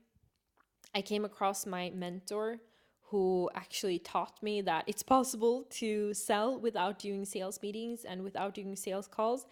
I 0.92 1.00
came 1.00 1.24
across 1.24 1.66
my 1.66 1.90
mentor 1.94 2.58
who 3.02 3.48
actually 3.54 4.00
taught 4.00 4.42
me 4.42 4.60
that 4.62 4.82
it's 4.88 5.04
possible 5.04 5.66
to 5.70 6.12
sell 6.14 6.58
without 6.58 6.98
doing 6.98 7.24
sales 7.24 7.60
meetings 7.62 8.04
and 8.04 8.24
without 8.24 8.52
doing 8.52 8.74
sales 8.74 9.06
calls. 9.06 9.46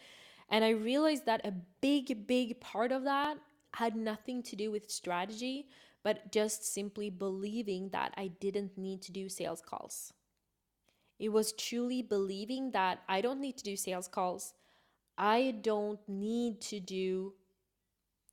And 0.48 0.64
I 0.64 0.70
realized 0.70 1.26
that 1.26 1.46
a 1.46 1.54
big, 1.80 2.26
big 2.26 2.60
part 2.60 2.90
of 2.90 3.04
that 3.04 3.38
had 3.74 3.94
nothing 3.94 4.42
to 4.42 4.56
do 4.56 4.72
with 4.72 4.90
strategy, 4.90 5.68
but 6.02 6.32
just 6.32 6.64
simply 6.64 7.08
believing 7.08 7.90
that 7.90 8.12
I 8.16 8.28
didn't 8.40 8.76
need 8.76 9.00
to 9.02 9.12
do 9.12 9.28
sales 9.28 9.62
calls. 9.64 10.12
It 11.20 11.28
was 11.28 11.52
truly 11.52 12.00
believing 12.00 12.70
that 12.70 13.02
I 13.06 13.20
don't 13.20 13.40
need 13.40 13.58
to 13.58 13.64
do 13.64 13.76
sales 13.76 14.08
calls. 14.08 14.54
I 15.18 15.54
don't 15.60 16.00
need 16.08 16.62
to 16.62 16.80
do 16.80 17.34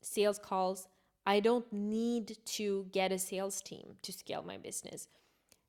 sales 0.01 0.39
calls. 0.39 0.87
I 1.25 1.41
don't 1.41 1.71
need 1.73 2.37
to 2.45 2.87
get 2.93 3.11
a 3.11 3.19
sales 3.19 3.61
team 3.61 3.97
to 4.01 4.13
scale 4.13 4.41
my 4.41 4.57
business. 4.57 5.09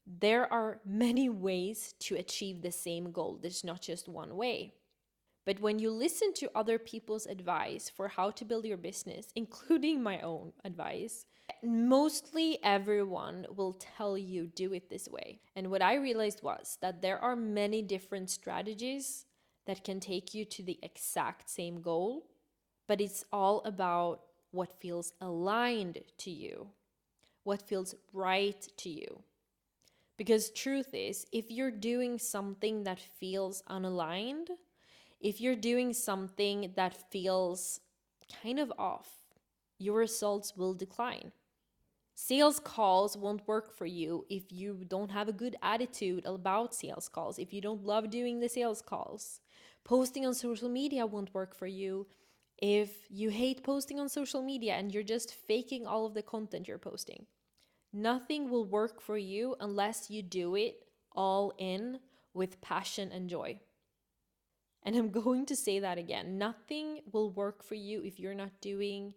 There 0.07 0.51
are 0.53 0.81
many 0.87 1.29
ways 1.29 1.95
to 2.01 2.15
achieve 2.15 2.63
the 2.63 2.71
same 2.71 3.11
goal. 3.11 3.41
There's 3.43 3.65
not 3.65 3.83
just 3.83 4.09
one 4.09 4.37
way. 4.37 4.75
But 5.49 5.61
when 5.61 5.79
you 5.79 5.91
listen 5.91 6.35
to 6.35 6.51
other 6.55 6.79
people's 6.79 7.25
advice 7.25 7.89
for 7.89 8.07
how 8.07 8.31
to 8.33 8.45
build 8.45 8.67
your 8.67 8.77
business, 8.77 9.29
including 9.35 10.03
my 10.03 10.21
own 10.21 10.53
advice, 10.63 11.25
mostly 11.63 12.59
everyone 12.63 13.47
will 13.57 13.73
tell 13.73 14.19
you 14.19 14.49
do 14.49 14.75
it 14.75 14.91
this 14.91 15.09
way. 15.09 15.41
And 15.57 15.71
what 15.71 15.81
I 15.81 15.95
realized 15.95 16.43
was 16.43 16.77
that 16.83 17.01
there 17.01 17.19
are 17.19 17.35
many 17.35 17.81
different 17.81 18.29
strategies 18.29 19.25
that 19.65 19.85
can 19.85 20.01
take 20.01 20.35
you 20.35 20.45
to 20.45 20.63
the 20.63 20.79
exact 20.83 21.49
same 21.49 21.81
goal, 21.81 22.27
but 22.87 23.01
it's 23.01 23.25
all 23.33 23.63
about 23.65 24.25
what 24.51 24.79
feels 24.79 25.15
aligned 25.19 25.99
to 26.19 26.31
you, 26.31 26.69
what 27.45 27.67
feels 27.67 27.95
right 28.13 28.69
to 28.77 28.91
you. 28.91 29.23
Because 30.19 30.51
truth 30.51 30.93
is, 30.93 31.27
if 31.33 31.51
you're 31.51 31.71
doing 31.71 32.19
something 32.19 32.85
that 32.85 33.01
feels 33.01 33.63
unaligned, 33.71 34.49
if 35.21 35.41
you're 35.41 35.57
doing 35.57 35.93
something 35.93 36.73
that 36.77 37.11
feels 37.11 37.81
kind 38.43 38.59
of 38.59 38.73
off, 38.79 39.09
your 39.79 39.99
results 39.99 40.57
will 40.57 40.75
decline. 40.75 41.33
Sales 42.15 42.59
calls 42.59 43.17
won't 43.17 43.47
work 43.47 43.73
for 43.77 43.87
you 43.87 44.27
if 44.29 44.51
you 44.51 44.85
don't 44.89 45.11
have 45.11 45.29
a 45.29 45.33
good 45.33 45.57
attitude 45.63 46.27
about 46.27 46.75
sales 46.75 47.09
calls, 47.09 47.39
if 47.39 47.53
you 47.53 47.61
don't 47.61 47.85
love 47.85 48.11
doing 48.11 48.41
the 48.41 48.49
sales 48.49 48.83
calls. 48.83 49.41
Posting 49.85 50.27
on 50.27 50.35
social 50.35 50.69
media 50.69 51.07
won't 51.07 51.33
work 51.33 51.55
for 51.55 51.69
you 51.69 52.07
if 52.61 52.91
you 53.09 53.31
hate 53.31 53.63
posting 53.63 54.01
on 54.01 54.09
social 54.09 54.43
media 54.43 54.75
and 54.75 54.93
you're 54.93 55.05
just 55.05 55.33
faking 55.33 55.87
all 55.87 56.07
of 56.07 56.15
the 56.15 56.23
content 56.23 56.67
you're 56.67 56.77
posting. 56.77 57.25
Nothing 57.93 58.51
will 58.51 58.65
work 58.65 59.01
for 59.01 59.17
you 59.17 59.55
unless 59.61 60.11
you 60.11 60.23
do 60.23 60.57
it 60.57 60.85
all 61.13 61.53
in 61.57 62.01
with 62.35 62.61
passion 62.61 63.11
and 63.13 63.31
joy. 63.31 63.61
And 64.89 64.97
I'm 64.97 65.11
going 65.11 65.45
to 65.45 65.55
say 65.55 65.81
that 65.81 65.99
again. 65.99 66.39
Nothing 66.39 67.01
will 67.13 67.31
work 67.31 67.63
for 67.63 67.75
you 67.75 68.03
if 68.03 68.19
you're 68.19 68.33
not 68.33 68.63
doing 68.63 69.13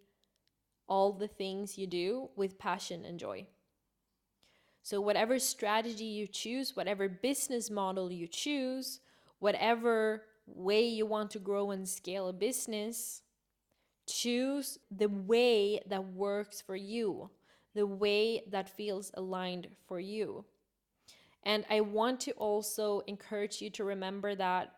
all 0.90 1.14
the 1.14 1.30
things 1.30 1.78
you 1.78 1.88
do 1.88 2.28
with 2.36 2.60
passion 2.60 3.06
and 3.06 3.18
joy. 3.18 3.48
So, 4.84 5.00
whatever 5.00 5.40
strategy 5.40 6.04
you 6.04 6.28
choose, 6.28 6.76
whatever 6.76 7.08
business 7.08 7.72
model 7.72 8.12
you 8.12 8.28
choose, 8.28 9.00
whatever 9.40 10.24
way 10.46 10.86
you 10.86 11.06
want 11.06 11.32
to 11.32 11.40
grow 11.40 11.72
and 11.72 11.88
scale 11.88 12.28
a 12.28 12.34
business, 12.34 13.22
choose 14.06 14.78
the 14.94 15.08
way 15.08 15.80
that 15.88 16.04
works 16.04 16.60
for 16.60 16.76
you, 16.76 17.30
the 17.76 17.88
way 17.88 18.44
that 18.50 18.68
feels 18.68 19.10
aligned 19.14 19.70
for 19.88 20.02
you. 20.02 20.44
And 21.44 21.64
I 21.70 21.80
want 21.80 22.20
to 22.22 22.32
also 22.32 23.04
encourage 23.08 23.62
you 23.62 23.70
to 23.70 23.86
remember 23.86 24.36
that 24.36 24.74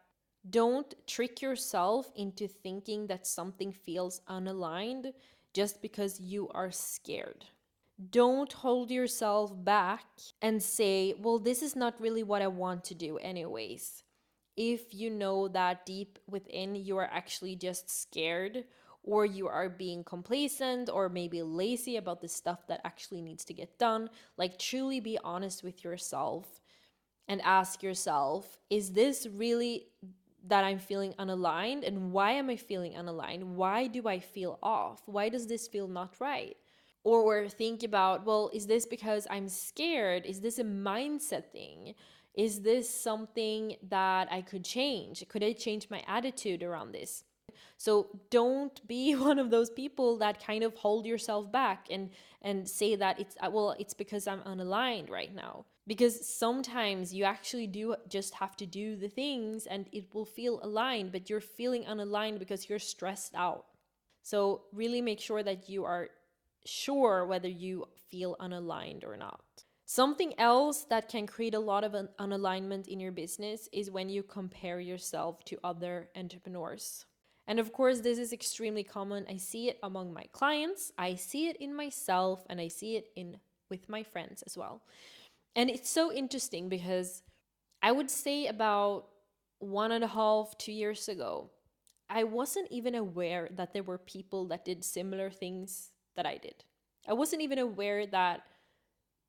don't 0.49 0.93
trick 1.07 1.41
yourself 1.41 2.11
into 2.15 2.47
thinking 2.47 3.07
that 3.07 3.25
something 3.25 3.71
feels 3.71 4.21
unaligned 4.29 5.13
just 5.53 5.81
because 5.81 6.19
you 6.19 6.49
are 6.53 6.71
scared. 6.71 7.45
Don't 8.09 8.51
hold 8.51 8.91
yourself 8.91 9.53
back 9.63 10.05
and 10.41 10.61
say, 10.61 11.13
well, 11.17 11.39
this 11.39 11.61
is 11.61 11.75
not 11.75 12.01
really 12.01 12.23
what 12.23 12.41
I 12.41 12.47
want 12.47 12.83
to 12.85 12.95
do, 12.95 13.17
anyways. 13.17 14.03
If 14.57 14.93
you 14.93 15.09
know 15.09 15.47
that 15.47 15.85
deep 15.85 16.19
within 16.27 16.75
you 16.75 16.97
are 16.97 17.09
actually 17.11 17.55
just 17.55 17.89
scared, 17.89 18.65
or 19.03 19.25
you 19.25 19.47
are 19.47 19.69
being 19.69 20.03
complacent, 20.03 20.89
or 20.89 21.09
maybe 21.09 21.41
lazy 21.41 21.97
about 21.97 22.21
the 22.21 22.27
stuff 22.27 22.67
that 22.67 22.81
actually 22.83 23.21
needs 23.21 23.45
to 23.45 23.53
get 23.53 23.77
done, 23.77 24.09
like 24.37 24.57
truly 24.57 24.99
be 24.99 25.17
honest 25.23 25.63
with 25.63 25.83
yourself 25.83 26.61
and 27.27 27.41
ask 27.41 27.83
yourself, 27.83 28.57
is 28.69 28.91
this 28.93 29.27
really 29.27 29.87
that 30.43 30.63
I'm 30.63 30.79
feeling 30.79 31.13
unaligned 31.19 31.87
and 31.87 32.11
why 32.11 32.31
am 32.31 32.49
I 32.49 32.57
feeling 32.57 32.93
unaligned? 32.93 33.43
Why 33.43 33.87
do 33.87 34.07
I 34.07 34.19
feel 34.19 34.59
off? 34.61 35.01
Why 35.05 35.29
does 35.29 35.47
this 35.47 35.67
feel 35.67 35.87
not 35.87 36.15
right? 36.19 36.57
Or 37.05 37.49
think 37.49 37.83
about, 37.83 38.25
well, 38.25 38.49
is 38.53 38.67
this 38.67 38.85
because 38.85 39.27
I'm 39.29 39.49
scared? 39.49 40.25
Is 40.25 40.41
this 40.41 40.59
a 40.59 40.63
mindset 40.63 41.51
thing? 41.51 41.95
Is 42.33 42.61
this 42.61 42.89
something 42.89 43.75
that 43.89 44.31
I 44.31 44.41
could 44.41 44.63
change? 44.63 45.23
Could 45.27 45.43
I 45.43 45.53
change 45.53 45.89
my 45.89 46.03
attitude 46.07 46.63
around 46.63 46.93
this? 46.93 47.23
So 47.77 48.07
don't 48.29 48.85
be 48.87 49.15
one 49.29 49.39
of 49.39 49.49
those 49.49 49.69
people 49.69 50.17
that 50.17 50.45
kind 50.45 50.63
of 50.63 50.75
hold 50.75 51.05
yourself 51.05 51.51
back 51.51 51.87
and 51.89 52.09
and 52.41 52.67
say 52.67 52.95
that 52.95 53.19
it's 53.19 53.35
uh, 53.41 53.49
well, 53.51 53.75
it's 53.79 53.93
because 53.93 54.27
I'm 54.27 54.41
unaligned 54.41 55.09
right 55.09 55.33
now 55.33 55.65
because 55.85 56.25
sometimes 56.27 57.13
you 57.13 57.23
actually 57.23 57.67
do 57.67 57.95
just 58.07 58.33
have 58.35 58.55
to 58.57 58.65
do 58.65 58.95
the 58.95 59.09
things 59.09 59.65
and 59.65 59.87
it 59.91 60.13
will 60.13 60.25
feel 60.25 60.59
aligned 60.63 61.11
but 61.11 61.29
you're 61.29 61.41
feeling 61.41 61.83
unaligned 61.83 62.39
because 62.39 62.69
you're 62.69 62.79
stressed 62.79 63.35
out. 63.35 63.65
So 64.21 64.63
really 64.71 65.01
make 65.01 65.19
sure 65.19 65.43
that 65.43 65.69
you 65.69 65.83
are 65.83 66.09
sure 66.65 67.25
whether 67.25 67.49
you 67.49 67.85
feel 68.09 68.37
unaligned 68.39 69.03
or 69.03 69.17
not. 69.17 69.43
Something 69.85 70.33
else 70.39 70.85
that 70.85 71.09
can 71.09 71.27
create 71.27 71.53
a 71.53 71.59
lot 71.59 71.83
of 71.83 71.93
un- 71.93 72.09
unalignment 72.17 72.87
in 72.87 73.01
your 73.01 73.11
business 73.11 73.67
is 73.73 73.91
when 73.91 74.07
you 74.07 74.23
compare 74.23 74.79
yourself 74.79 75.43
to 75.45 75.59
other 75.63 76.07
entrepreneurs. 76.15 77.05
And 77.45 77.59
of 77.59 77.73
course 77.73 77.99
this 77.99 78.17
is 78.17 78.31
extremely 78.31 78.83
common. 78.83 79.25
I 79.29 79.35
see 79.35 79.67
it 79.67 79.77
among 79.83 80.13
my 80.13 80.23
clients 80.31 80.91
i 80.97 81.15
see 81.15 81.47
it 81.47 81.57
in 81.57 81.73
myself 81.75 82.45
and 82.49 82.59
i 82.59 82.67
see 82.67 82.95
it 82.95 83.07
in 83.15 83.37
with 83.69 83.89
my 83.89 84.03
friends 84.03 84.43
as 84.43 84.57
well 84.57 84.81
and 85.55 85.69
it's 85.69 85.89
so 85.89 86.11
interesting 86.11 86.69
because 86.69 87.21
I 87.81 87.91
would 87.91 88.09
say 88.09 88.47
about 88.47 89.07
one 89.59 89.91
and 89.91 90.03
a 90.03 90.07
half, 90.07 90.57
two 90.57 90.71
years 90.71 91.07
ago, 91.07 91.51
I 92.09 92.23
wasn't 92.23 92.67
even 92.71 92.95
aware 92.95 93.49
that 93.55 93.73
there 93.73 93.83
were 93.83 93.97
people 93.97 94.47
that 94.47 94.65
did 94.65 94.83
similar 94.83 95.29
things 95.29 95.91
that 96.15 96.25
I 96.25 96.37
did. 96.37 96.63
I 97.07 97.13
wasn't 97.13 97.41
even 97.41 97.59
aware 97.59 98.05
that 98.07 98.43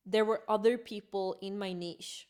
there 0.07 0.25
were 0.25 0.43
other 0.49 0.76
people 0.76 1.37
in 1.40 1.59
my 1.59 1.73
niche. 1.73 2.28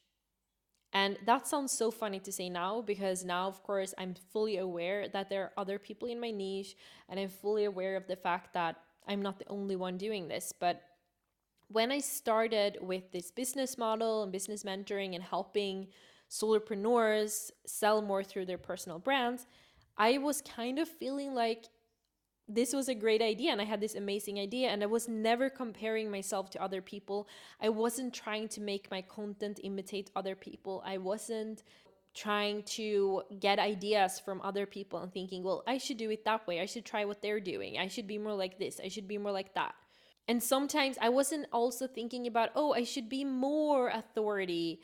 And 0.93 1.19
that 1.27 1.47
sounds 1.47 1.73
so 1.73 1.91
funny 1.91 2.21
to 2.21 2.31
say 2.31 2.49
now 2.49 2.81
because 2.81 3.25
now, 3.25 3.49
of 3.49 3.63
course, 3.65 3.95
I'm 3.99 4.15
fully 4.33 4.59
aware 4.59 5.09
that 5.09 5.29
there 5.29 5.43
are 5.43 5.53
other 5.57 5.79
people 5.79 6.09
in 6.09 6.21
my 6.21 6.31
niche 6.31 6.77
and 7.09 7.19
I'm 7.19 7.29
fully 7.29 7.65
aware 7.65 7.97
of 7.97 8.07
the 8.07 8.17
fact 8.17 8.55
that 8.55 8.77
I'm 9.09 9.21
not 9.21 9.41
the 9.41 9.49
only 9.49 9.75
one 9.75 9.99
doing 9.99 10.29
this. 10.29 10.53
But 10.59 10.83
when 11.75 11.91
I 11.91 11.99
started 11.99 12.79
with 12.81 13.11
this 13.11 13.33
business 13.33 13.77
model 13.77 14.23
and 14.23 14.31
business 14.31 14.63
mentoring 14.63 15.17
and 15.17 15.25
helping 15.25 15.89
solopreneurs 16.31 17.51
sell 17.67 18.01
more 18.01 18.23
through 18.23 18.47
their 18.47 18.59
personal 18.59 19.01
brands, 19.01 19.45
I 19.99 20.19
was 20.19 20.41
kind 20.41 20.79
of 20.79 20.89
feeling 20.89 21.35
like 21.35 21.65
this 22.47 22.73
was 22.73 22.89
a 22.89 22.95
great 22.95 23.21
idea 23.21 23.51
and 23.51 23.61
I 23.61 23.65
had 23.65 23.81
this 23.81 23.97
amazing 23.97 24.39
idea 24.39 24.69
and 24.69 24.85
I 24.85 24.87
was 24.87 25.09
never 25.09 25.51
comparing 25.51 26.13
myself 26.13 26.49
to 26.51 26.63
other 26.63 26.81
people. 26.81 27.27
I 27.61 27.71
wasn't 27.71 28.15
trying 28.15 28.47
to 28.51 28.61
make 28.61 28.89
my 28.93 29.03
content 29.03 29.59
imitate 29.65 30.13
other 30.15 30.37
people. 30.37 30.81
I 30.87 30.99
wasn't 30.99 31.65
trying 32.15 32.63
to 32.79 33.23
get 33.41 33.59
ideas 33.59 34.21
from 34.21 34.41
other 34.43 34.65
people 34.65 35.01
and 35.01 35.13
thinking, 35.13 35.43
well, 35.43 35.65
I 35.67 35.79
should 35.79 35.97
do 35.97 36.11
it 36.11 36.25
that 36.25 36.47
way. 36.47 36.61
I 36.61 36.67
should 36.67 36.85
try 36.85 37.05
what 37.05 37.21
they're 37.21 37.41
doing. 37.41 37.79
I 37.79 37.89
should 37.89 38.07
be 38.07 38.19
more 38.19 38.35
like 38.35 38.61
this. 38.61 38.81
I 38.85 38.87
should 38.87 39.09
be 39.09 39.19
more 39.19 39.33
like 39.33 39.55
that. 39.55 39.75
And 40.27 40.43
sometimes 40.43 40.97
I 41.01 41.11
wasn't 41.11 41.47
also 41.53 41.87
thinking 41.87 42.27
about, 42.27 42.51
oh, 42.55 42.73
I 42.73 42.85
should 42.85 43.09
be 43.09 43.25
more 43.25 43.89
authority 43.89 44.81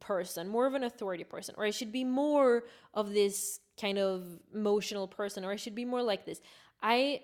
person, 0.00 0.48
more 0.48 0.66
of 0.66 0.74
an 0.74 0.84
authority 0.84 1.24
person, 1.24 1.54
or 1.58 1.64
I 1.64 1.70
should 1.70 1.92
be 1.92 2.04
more 2.04 2.64
of 2.94 3.12
this 3.12 3.60
kind 3.80 3.98
of 3.98 4.24
emotional 4.54 5.08
person, 5.08 5.44
or 5.44 5.50
I 5.50 5.56
should 5.56 5.74
be 5.74 5.84
more 5.84 6.02
like 6.02 6.26
this. 6.26 6.40
I 6.82 7.22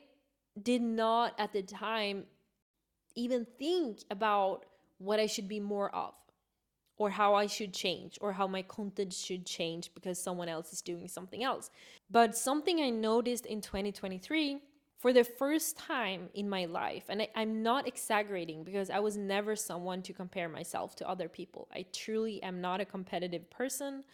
did 0.61 0.83
not 0.83 1.35
at 1.39 1.53
the 1.53 1.63
time 1.63 2.25
even 3.15 3.47
think 3.59 4.01
about 4.11 4.67
what 4.99 5.21
I 5.21 5.27
should 5.27 5.49
be 5.49 5.61
more 5.61 5.95
of, 5.95 6.15
or 6.97 7.11
how 7.11 7.35
I 7.35 7.47
should 7.47 7.73
change, 7.73 8.19
or 8.21 8.33
how 8.33 8.47
my 8.47 8.63
content 8.63 9.13
should 9.13 9.47
change 9.47 9.93
because 9.95 10.21
someone 10.21 10.49
else 10.49 10.73
is 10.73 10.81
doing 10.81 11.07
something 11.07 11.45
else. 11.45 11.71
But 12.11 12.37
something 12.37 12.81
I 12.81 12.91
noticed 12.91 13.47
in 13.47 13.61
2023 13.61 14.61
for 15.05 15.13
the 15.13 15.23
first 15.23 15.77
time 15.77 16.31
in 16.33 16.49
my 16.49 16.65
life, 16.65 17.05
and 17.11 17.21
I, 17.21 17.29
am 17.43 17.63
not 17.63 17.87
exaggerating 17.87 18.65
because 18.65 18.89
I 18.89 19.01
was 19.01 19.19
never 19.19 19.55
someone 19.55 20.01
to 20.01 20.15
compare 20.15 20.49
myself 20.49 20.97
to 20.97 21.07
other 21.07 21.29
people. 21.29 21.69
I 21.75 21.85
truly 21.93 22.43
am 22.43 22.63
not 22.63 22.81
a 22.81 22.87
competitive 22.87 23.51
person 23.51 24.05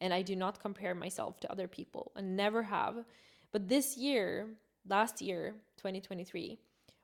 and 0.00 0.14
I 0.14 0.22
do 0.22 0.34
not 0.34 0.58
compare 0.58 0.94
myself 0.94 1.38
to 1.40 1.52
other 1.52 1.68
people 1.68 2.12
and 2.16 2.34
never 2.34 2.62
have. 2.62 3.04
But 3.52 3.68
this 3.68 3.98
year, 3.98 4.46
last 4.88 5.20
year, 5.20 5.52
2023, 5.76 6.58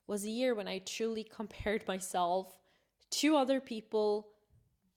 was 0.07 0.25
a 0.25 0.31
year 0.31 0.55
when 0.55 0.67
I 0.67 0.79
truly 0.79 1.23
compared 1.31 1.87
myself 1.87 2.57
to 3.11 3.37
other 3.37 3.61
people 3.61 4.27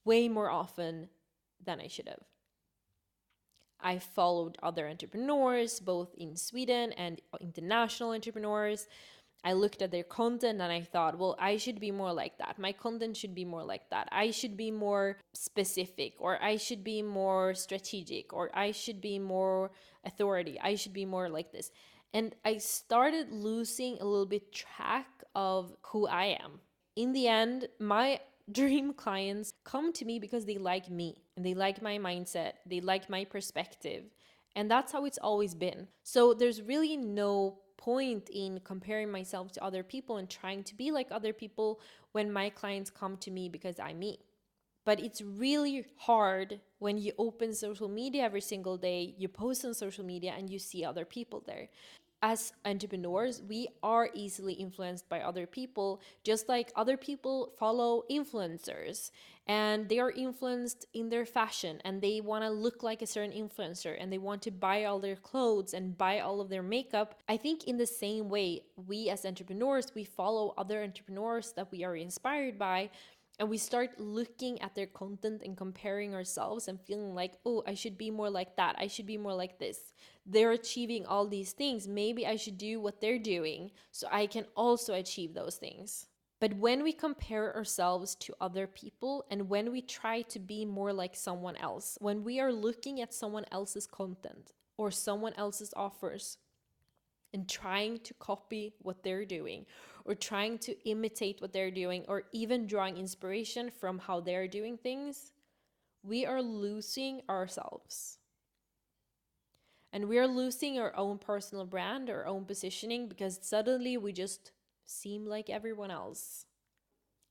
way 0.05 0.29
more 0.29 0.49
often 0.49 1.09
than 1.65 1.81
I 1.81 1.87
should 1.87 2.07
have. 2.07 2.23
I 3.79 3.99
followed 3.99 4.57
other 4.61 4.87
entrepreneurs, 4.87 5.79
both 5.79 6.13
in 6.15 6.35
Sweden 6.35 6.93
and 6.93 7.21
international 7.39 8.11
entrepreneurs. 8.11 8.87
I 9.43 9.53
looked 9.53 9.81
at 9.81 9.91
their 9.91 10.03
content 10.03 10.61
and 10.61 10.71
I 10.71 10.81
thought, 10.81 11.17
well, 11.17 11.35
I 11.39 11.57
should 11.57 11.79
be 11.79 11.91
more 11.91 12.11
like 12.11 12.37
that. 12.39 12.57
My 12.57 12.71
content 12.71 13.15
should 13.15 13.35
be 13.35 13.45
more 13.45 13.63
like 13.63 13.89
that. 13.91 14.09
I 14.11 14.31
should 14.31 14.57
be 14.57 14.71
more 14.71 15.17
specific, 15.33 16.15
or 16.19 16.41
I 16.41 16.57
should 16.57 16.83
be 16.83 17.01
more 17.01 17.53
strategic, 17.53 18.33
or 18.33 18.49
I 18.53 18.71
should 18.71 18.99
be 18.99 19.19
more 19.19 19.71
authority. 20.03 20.59
I 20.61 20.75
should 20.75 20.93
be 20.93 21.05
more 21.05 21.29
like 21.29 21.51
this. 21.51 21.71
And 22.13 22.35
I 22.43 22.57
started 22.57 23.31
losing 23.31 23.97
a 23.99 24.05
little 24.05 24.25
bit 24.25 24.51
track 24.51 25.07
of 25.35 25.75
who 25.83 26.07
I 26.07 26.37
am. 26.41 26.59
In 26.95 27.13
the 27.13 27.27
end, 27.27 27.67
my 27.79 28.19
dream 28.51 28.93
clients 28.93 29.53
come 29.63 29.91
to 29.93 30.05
me 30.05 30.19
because 30.19 30.45
they 30.45 30.57
like 30.57 30.89
me 30.89 31.17
and 31.35 31.45
they 31.45 31.53
like 31.53 31.81
my 31.81 31.97
mindset, 31.97 32.53
they 32.65 32.79
like 32.79 33.09
my 33.09 33.25
perspective. 33.25 34.03
And 34.55 34.71
that's 34.71 34.91
how 34.91 35.05
it's 35.05 35.19
always 35.19 35.53
been. 35.53 35.87
So 36.03 36.33
there's 36.33 36.61
really 36.61 36.97
no 36.97 37.59
point 37.77 38.29
in 38.33 38.59
comparing 38.63 39.11
myself 39.11 39.51
to 39.53 39.63
other 39.63 39.83
people 39.83 40.17
and 40.17 40.29
trying 40.29 40.63
to 40.63 40.75
be 40.75 40.91
like 40.91 41.07
other 41.11 41.33
people 41.33 41.79
when 42.11 42.31
my 42.31 42.49
clients 42.49 42.89
come 42.89 43.17
to 43.17 43.31
me 43.31 43.49
because 43.49 43.79
I'm 43.79 43.99
me. 43.99 44.19
But 44.83 44.99
it's 44.99 45.21
really 45.21 45.85
hard 45.97 46.61
when 46.79 46.97
you 46.97 47.11
open 47.17 47.53
social 47.53 47.89
media 47.89 48.23
every 48.23 48.41
single 48.41 48.77
day, 48.77 49.13
you 49.17 49.27
post 49.27 49.65
on 49.65 49.73
social 49.73 50.05
media, 50.05 50.33
and 50.37 50.49
you 50.49 50.59
see 50.59 50.85
other 50.85 51.03
people 51.03 51.43
there 51.45 51.67
as 52.21 52.53
entrepreneurs, 52.65 53.41
we 53.47 53.67
are 53.83 54.09
easily 54.13 54.53
influenced 54.53 55.07
by 55.07 55.21
other 55.21 55.45
people, 55.45 56.01
just 56.23 56.49
like 56.49 56.71
other 56.75 56.97
people 56.97 57.53
follow 57.57 58.03
influencers 58.09 59.11
and 59.47 59.87
they 59.87 59.99
are 59.99 60.11
influenced 60.11 60.85
in 60.93 61.09
their 61.09 61.25
fashion 61.25 61.79
and 61.85 62.01
they 62.01 62.19
want 62.19 62.43
to 62.43 62.49
look 62.49 62.83
like 62.83 63.01
a 63.01 63.07
certain 63.07 63.31
influencer 63.31 63.95
and 63.97 64.11
they 64.11 64.17
want 64.17 64.41
to 64.41 64.51
buy 64.51 64.83
all 64.83 64.99
their 64.99 65.15
clothes 65.15 65.73
and 65.73 65.97
buy 65.97 66.19
all 66.19 66.41
of 66.41 66.49
their 66.49 66.63
makeup. 66.63 67.15
I 67.29 67.37
think, 67.37 67.63
in 67.63 67.77
the 67.77 67.87
same 67.87 68.29
way, 68.29 68.63
we 68.87 69.09
as 69.09 69.25
entrepreneurs, 69.25 69.93
we 69.95 70.03
follow 70.03 70.53
other 70.57 70.83
entrepreneurs 70.83 71.53
that 71.53 71.71
we 71.71 71.83
are 71.85 71.95
inspired 71.95 72.59
by 72.59 72.89
and 73.39 73.49
we 73.49 73.57
start 73.57 73.99
looking 73.99 74.59
at 74.61 74.73
their 74.73 74.87
content 74.87 75.43
and 75.45 75.55
comparing 75.55 76.15
ourselves 76.15 76.67
and 76.67 76.81
feeling 76.81 77.13
like, 77.13 77.33
oh, 77.45 77.63
I 77.67 77.75
should 77.75 77.97
be 77.97 78.09
more 78.09 78.29
like 78.29 78.55
that. 78.57 78.75
I 78.79 78.87
should 78.87 79.05
be 79.05 79.17
more 79.17 79.35
like 79.35 79.59
this. 79.59 79.93
They're 80.29 80.51
achieving 80.51 81.05
all 81.05 81.25
these 81.25 81.53
things. 81.53 81.87
Maybe 81.87 82.27
I 82.27 82.35
should 82.35 82.57
do 82.57 82.81
what 82.81 82.99
they're 82.99 83.17
doing 83.17 83.71
so 83.91 84.07
I 84.11 84.27
can 84.27 84.45
also 84.55 84.93
achieve 84.93 85.33
those 85.33 85.55
things. 85.55 86.07
But 86.39 86.53
when 86.55 86.83
we 86.83 86.91
compare 86.91 87.55
ourselves 87.55 88.13
to 88.15 88.35
other 88.39 88.67
people 88.67 89.25
and 89.31 89.49
when 89.49 89.71
we 89.71 89.81
try 89.81 90.21
to 90.23 90.39
be 90.39 90.65
more 90.65 90.93
like 90.93 91.15
someone 91.15 91.55
else, 91.55 91.97
when 92.01 92.23
we 92.23 92.39
are 92.39 92.51
looking 92.51 93.01
at 93.01 93.13
someone 93.13 93.45
else's 93.51 93.87
content 93.87 94.51
or 94.77 94.91
someone 94.91 95.33
else's 95.37 95.73
offers, 95.75 96.37
and 97.33 97.47
trying 97.47 97.99
to 97.99 98.13
copy 98.15 98.73
what 98.81 99.03
they're 99.03 99.25
doing 99.25 99.65
or 100.05 100.15
trying 100.15 100.57
to 100.57 100.89
imitate 100.89 101.41
what 101.41 101.53
they're 101.53 101.71
doing 101.71 102.03
or 102.07 102.23
even 102.31 102.67
drawing 102.67 102.97
inspiration 102.97 103.69
from 103.69 103.99
how 103.99 104.19
they're 104.19 104.47
doing 104.47 104.77
things, 104.77 105.31
we 106.03 106.25
are 106.25 106.41
losing 106.41 107.21
ourselves. 107.29 108.17
And 109.93 110.09
we 110.09 110.17
are 110.19 110.27
losing 110.27 110.79
our 110.79 110.95
own 110.95 111.17
personal 111.17 111.65
brand, 111.65 112.09
our 112.09 112.25
own 112.27 112.45
positioning, 112.45 113.07
because 113.07 113.39
suddenly 113.41 113.97
we 113.97 114.11
just 114.11 114.51
seem 114.85 115.25
like 115.25 115.49
everyone 115.49 115.91
else. 115.91 116.45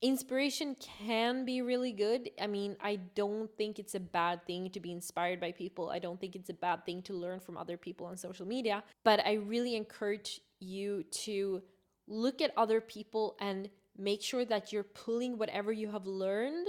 Inspiration 0.01 0.75
can 0.75 1.43
be 1.43 1.61
really 1.61 1.91
good. 1.91 2.29
I 2.39 2.45
mean, 2.45 2.75
I 2.81 2.97
don't 3.15 3.49
think 3.57 3.79
it's 3.79 3.95
a 3.95 3.99
bad 3.99 4.45
thing 4.45 4.69
to 4.71 4.79
be 4.79 4.91
inspired 4.91 5.39
by 5.39 5.51
people. 5.51 5.89
I 5.89 5.97
don't 5.97 6.19
think 6.19 6.35
it's 6.35 6.51
a 6.51 6.53
bad 6.53 6.85
thing 6.85 7.01
to 7.03 7.13
learn 7.13 7.39
from 7.39 7.57
other 7.57 7.77
people 7.77 8.05
on 8.05 8.17
social 8.17 8.45
media. 8.45 8.83
But 9.03 9.25
I 9.25 9.33
really 9.33 9.75
encourage 9.75 10.41
you 10.59 11.03
to 11.25 11.63
look 12.07 12.41
at 12.41 12.51
other 12.55 12.79
people 12.79 13.37
and 13.39 13.69
make 13.97 14.21
sure 14.21 14.45
that 14.45 14.71
you're 14.71 14.83
pulling 14.83 15.37
whatever 15.37 15.71
you 15.71 15.89
have 15.89 16.05
learned 16.05 16.67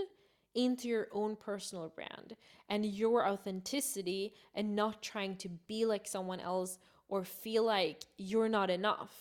into 0.54 0.88
your 0.88 1.08
own 1.12 1.36
personal 1.36 1.88
brand 1.88 2.36
and 2.68 2.84
your 2.84 3.26
authenticity 3.26 4.34
and 4.54 4.74
not 4.74 5.02
trying 5.02 5.36
to 5.36 5.48
be 5.48 5.84
like 5.84 6.06
someone 6.06 6.40
else 6.40 6.78
or 7.08 7.24
feel 7.24 7.64
like 7.64 8.04
you're 8.16 8.48
not 8.48 8.70
enough. 8.70 9.12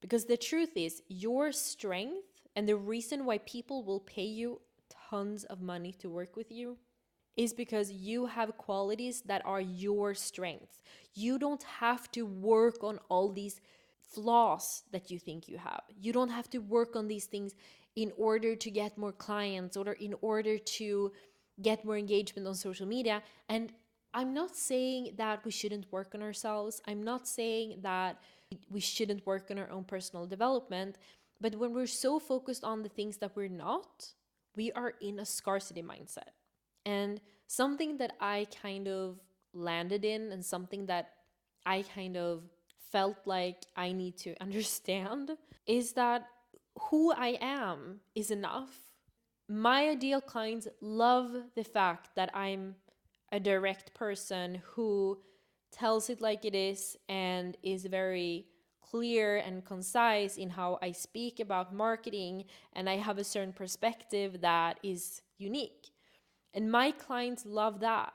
Because 0.00 0.26
the 0.26 0.36
truth 0.36 0.76
is, 0.76 1.02
your 1.08 1.52
strength 1.52 2.26
and 2.54 2.68
the 2.68 2.76
reason 2.76 3.24
why 3.24 3.38
people 3.38 3.82
will 3.82 4.00
pay 4.00 4.24
you 4.24 4.60
tons 5.10 5.44
of 5.44 5.60
money 5.60 5.92
to 5.98 6.08
work 6.08 6.36
with 6.36 6.50
you 6.50 6.76
is 7.36 7.52
because 7.52 7.92
you 7.92 8.26
have 8.26 8.56
qualities 8.56 9.22
that 9.22 9.42
are 9.44 9.60
your 9.60 10.12
strengths. 10.14 10.82
You 11.14 11.38
don't 11.38 11.62
have 11.62 12.10
to 12.12 12.26
work 12.26 12.82
on 12.82 12.98
all 13.08 13.32
these 13.32 13.60
flaws 14.00 14.82
that 14.90 15.10
you 15.10 15.18
think 15.18 15.48
you 15.48 15.58
have. 15.58 15.82
You 16.00 16.12
don't 16.12 16.30
have 16.30 16.50
to 16.50 16.58
work 16.58 16.96
on 16.96 17.06
these 17.08 17.26
things 17.26 17.54
in 17.96 18.12
order 18.16 18.54
to 18.54 18.70
get 18.70 18.96
more 18.96 19.12
clients 19.12 19.76
or 19.76 19.92
in 19.92 20.14
order 20.20 20.58
to 20.58 21.12
get 21.60 21.84
more 21.84 21.98
engagement 21.98 22.46
on 22.46 22.54
social 22.54 22.86
media. 22.86 23.22
And 23.48 23.72
I'm 24.14 24.32
not 24.32 24.56
saying 24.56 25.14
that 25.16 25.44
we 25.44 25.50
shouldn't 25.50 25.90
work 25.92 26.14
on 26.14 26.22
ourselves. 26.22 26.80
I'm 26.86 27.02
not 27.02 27.26
saying 27.28 27.80
that 27.82 28.20
we 28.70 28.80
shouldn't 28.80 29.26
work 29.26 29.50
on 29.50 29.58
our 29.58 29.70
own 29.70 29.84
personal 29.84 30.26
development. 30.26 30.96
But 31.40 31.56
when 31.56 31.74
we're 31.74 31.86
so 31.86 32.18
focused 32.18 32.64
on 32.64 32.82
the 32.82 32.88
things 32.88 33.18
that 33.18 33.32
we're 33.34 33.48
not, 33.48 34.12
we 34.56 34.72
are 34.72 34.94
in 35.00 35.18
a 35.20 35.24
scarcity 35.24 35.82
mindset. 35.82 36.32
And 36.86 37.20
something 37.46 37.98
that 37.98 38.14
I 38.20 38.46
kind 38.62 38.88
of 38.88 39.18
landed 39.52 40.04
in 40.04 40.32
and 40.32 40.44
something 40.44 40.86
that 40.86 41.10
I 41.66 41.84
kind 41.94 42.16
of 42.16 42.42
felt 42.90 43.18
like 43.26 43.66
I 43.76 43.92
need 43.92 44.16
to 44.18 44.34
understand 44.40 45.32
is 45.66 45.92
that 45.92 46.26
who 46.82 47.12
I 47.12 47.38
am 47.40 48.00
is 48.14 48.30
enough. 48.30 48.70
My 49.48 49.88
ideal 49.88 50.20
clients 50.20 50.68
love 50.80 51.32
the 51.54 51.64
fact 51.64 52.10
that 52.16 52.30
I'm 52.34 52.76
a 53.32 53.40
direct 53.40 53.94
person 53.94 54.62
who 54.74 55.18
tells 55.72 56.08
it 56.10 56.20
like 56.20 56.44
it 56.44 56.54
is 56.54 56.96
and 57.08 57.56
is 57.62 57.84
very 57.86 58.46
clear 58.80 59.36
and 59.38 59.64
concise 59.64 60.36
in 60.36 60.50
how 60.50 60.78
I 60.80 60.92
speak 60.92 61.40
about 61.40 61.74
marketing 61.74 62.44
and 62.72 62.88
I 62.88 62.96
have 62.96 63.18
a 63.18 63.24
certain 63.24 63.52
perspective 63.52 64.40
that 64.40 64.78
is 64.82 65.22
unique. 65.36 65.90
And 66.54 66.70
my 66.70 66.90
clients 66.92 67.44
love 67.44 67.80
that. 67.80 68.14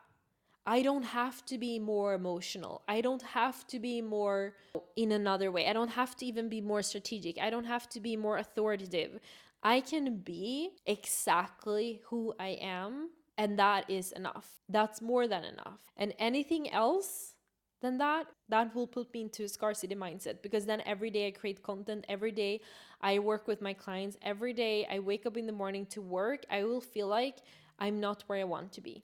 I 0.66 0.82
don't 0.82 1.04
have 1.04 1.46
to 1.48 1.58
be 1.58 1.78
more 1.78 2.14
emotional. 2.14 2.84
I 2.88 3.02
don't 3.02 3.22
have 3.22 3.68
to 3.68 3.80
be 3.80 4.02
more 4.02 4.56
in 4.96 5.12
another 5.12 5.52
way. 5.52 5.68
I 5.68 5.74
don't 5.74 5.90
have 5.90 6.16
to 6.18 6.26
even 6.26 6.48
be 6.48 6.62
more 6.62 6.82
strategic. 6.82 7.38
I 7.38 7.50
don't 7.50 7.66
have 7.66 7.90
to 7.90 8.00
be 8.00 8.16
more 8.16 8.38
authoritative. 8.38 9.20
I 9.62 9.82
can 9.82 10.18
be 10.18 10.72
exactly 10.86 12.02
who 12.06 12.34
I 12.40 12.58
am, 12.62 13.10
and 13.38 13.60
that 13.60 13.90
is 13.90 14.14
enough. 14.14 14.48
That's 14.70 15.02
more 15.02 15.28
than 15.28 15.44
enough. 15.44 15.82
And 15.98 16.14
anything 16.18 16.72
else 16.72 17.34
than 17.82 17.98
that, 17.98 18.28
that 18.48 18.74
will 18.74 18.88
put 18.88 19.14
me 19.14 19.24
into 19.24 19.44
a 19.44 19.50
scarcity 19.50 19.96
mindset 19.96 20.42
because 20.42 20.66
then 20.66 20.82
every 20.86 21.10
day 21.10 21.28
I 21.28 21.32
create 21.32 21.62
content, 21.62 22.06
every 22.08 22.32
day 22.32 22.62
I 23.02 23.20
work 23.20 23.48
with 23.48 23.62
my 23.62 23.74
clients, 23.74 24.18
every 24.22 24.54
day 24.54 24.88
I 24.90 25.00
wake 25.00 25.26
up 25.26 25.36
in 25.36 25.46
the 25.46 25.52
morning 25.52 25.86
to 25.88 26.02
work, 26.02 26.46
I 26.50 26.64
will 26.64 26.80
feel 26.80 27.08
like 27.08 27.40
I'm 27.80 28.00
not 28.00 28.24
where 28.28 28.40
I 28.40 28.46
want 28.46 28.72
to 28.74 28.82
be 28.82 29.04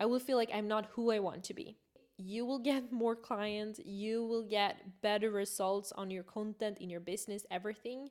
I 0.00 0.06
will 0.06 0.18
feel 0.18 0.36
like 0.36 0.50
I'm 0.52 0.66
not 0.66 0.86
who 0.92 1.12
I 1.12 1.20
want 1.20 1.44
to 1.44 1.54
be. 1.54 1.76
You 2.16 2.44
will 2.44 2.58
get 2.58 2.90
more 3.04 3.14
clients, 3.14 3.78
you 3.84 4.24
will 4.24 4.42
get 4.42 5.00
better 5.02 5.30
results 5.30 5.92
on 5.92 6.10
your 6.10 6.24
content, 6.24 6.78
in 6.78 6.90
your 6.90 7.00
business, 7.00 7.46
everything 7.50 8.10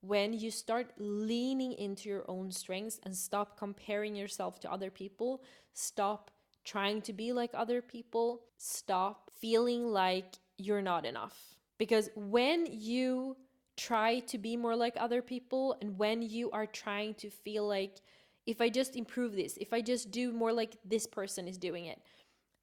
when 0.00 0.32
you 0.32 0.50
start 0.50 0.92
leaning 0.98 1.72
into 1.72 2.08
your 2.08 2.24
own 2.28 2.50
strengths 2.50 3.00
and 3.04 3.16
stop 3.16 3.58
comparing 3.58 4.14
yourself 4.14 4.60
to 4.60 4.72
other 4.72 4.90
people, 4.90 5.42
stop 5.74 6.30
trying 6.64 7.02
to 7.02 7.12
be 7.12 7.32
like 7.32 7.50
other 7.54 7.82
people, 7.82 8.42
stop 8.58 9.30
feeling 9.40 9.88
like 9.88 10.34
you're 10.56 10.82
not 10.82 11.04
enough. 11.04 11.36
Because 11.78 12.10
when 12.14 12.66
you 12.70 13.36
try 13.76 14.20
to 14.20 14.38
be 14.38 14.56
more 14.56 14.76
like 14.76 14.94
other 14.96 15.22
people 15.22 15.76
and 15.80 15.98
when 15.98 16.22
you 16.22 16.50
are 16.50 16.66
trying 16.66 17.14
to 17.14 17.30
feel 17.30 17.66
like 17.66 18.00
if 18.48 18.62
I 18.62 18.70
just 18.70 18.96
improve 18.96 19.36
this, 19.36 19.58
if 19.60 19.74
I 19.74 19.82
just 19.82 20.10
do 20.10 20.32
more 20.32 20.54
like 20.54 20.78
this 20.82 21.06
person 21.06 21.46
is 21.46 21.58
doing 21.58 21.84
it, 21.84 22.00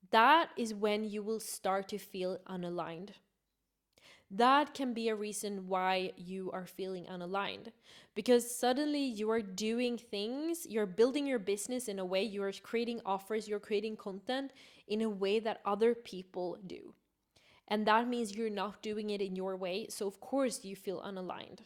that 0.09 0.49
is 0.57 0.73
when 0.73 1.03
you 1.03 1.21
will 1.21 1.39
start 1.39 1.87
to 1.89 1.99
feel 1.99 2.39
unaligned. 2.49 3.09
That 4.31 4.73
can 4.73 4.95
be 4.95 5.09
a 5.09 5.15
reason 5.15 5.67
why 5.67 6.13
you 6.17 6.49
are 6.51 6.65
feeling 6.65 7.05
unaligned 7.05 7.67
because 8.15 8.49
suddenly 8.49 9.05
you 9.05 9.29
are 9.29 9.41
doing 9.41 9.99
things 9.99 10.65
you're 10.67 10.87
building 10.87 11.27
your 11.27 11.37
business 11.37 11.87
in 11.87 11.99
a 11.99 12.05
way 12.05 12.23
you're 12.23 12.51
creating 12.63 12.99
offers 13.05 13.47
you're 13.47 13.59
creating 13.59 13.95
content 13.95 14.51
in 14.87 15.03
a 15.03 15.09
way 15.09 15.39
that 15.39 15.61
other 15.63 15.93
people 15.93 16.57
do. 16.65 16.95
And 17.67 17.85
that 17.85 18.07
means 18.07 18.35
you're 18.35 18.49
not 18.49 18.81
doing 18.81 19.11
it 19.11 19.21
in 19.21 19.35
your 19.35 19.55
way 19.55 19.85
so 19.89 20.07
of 20.07 20.19
course 20.19 20.65
you 20.65 20.75
feel 20.75 20.99
unaligned 21.01 21.59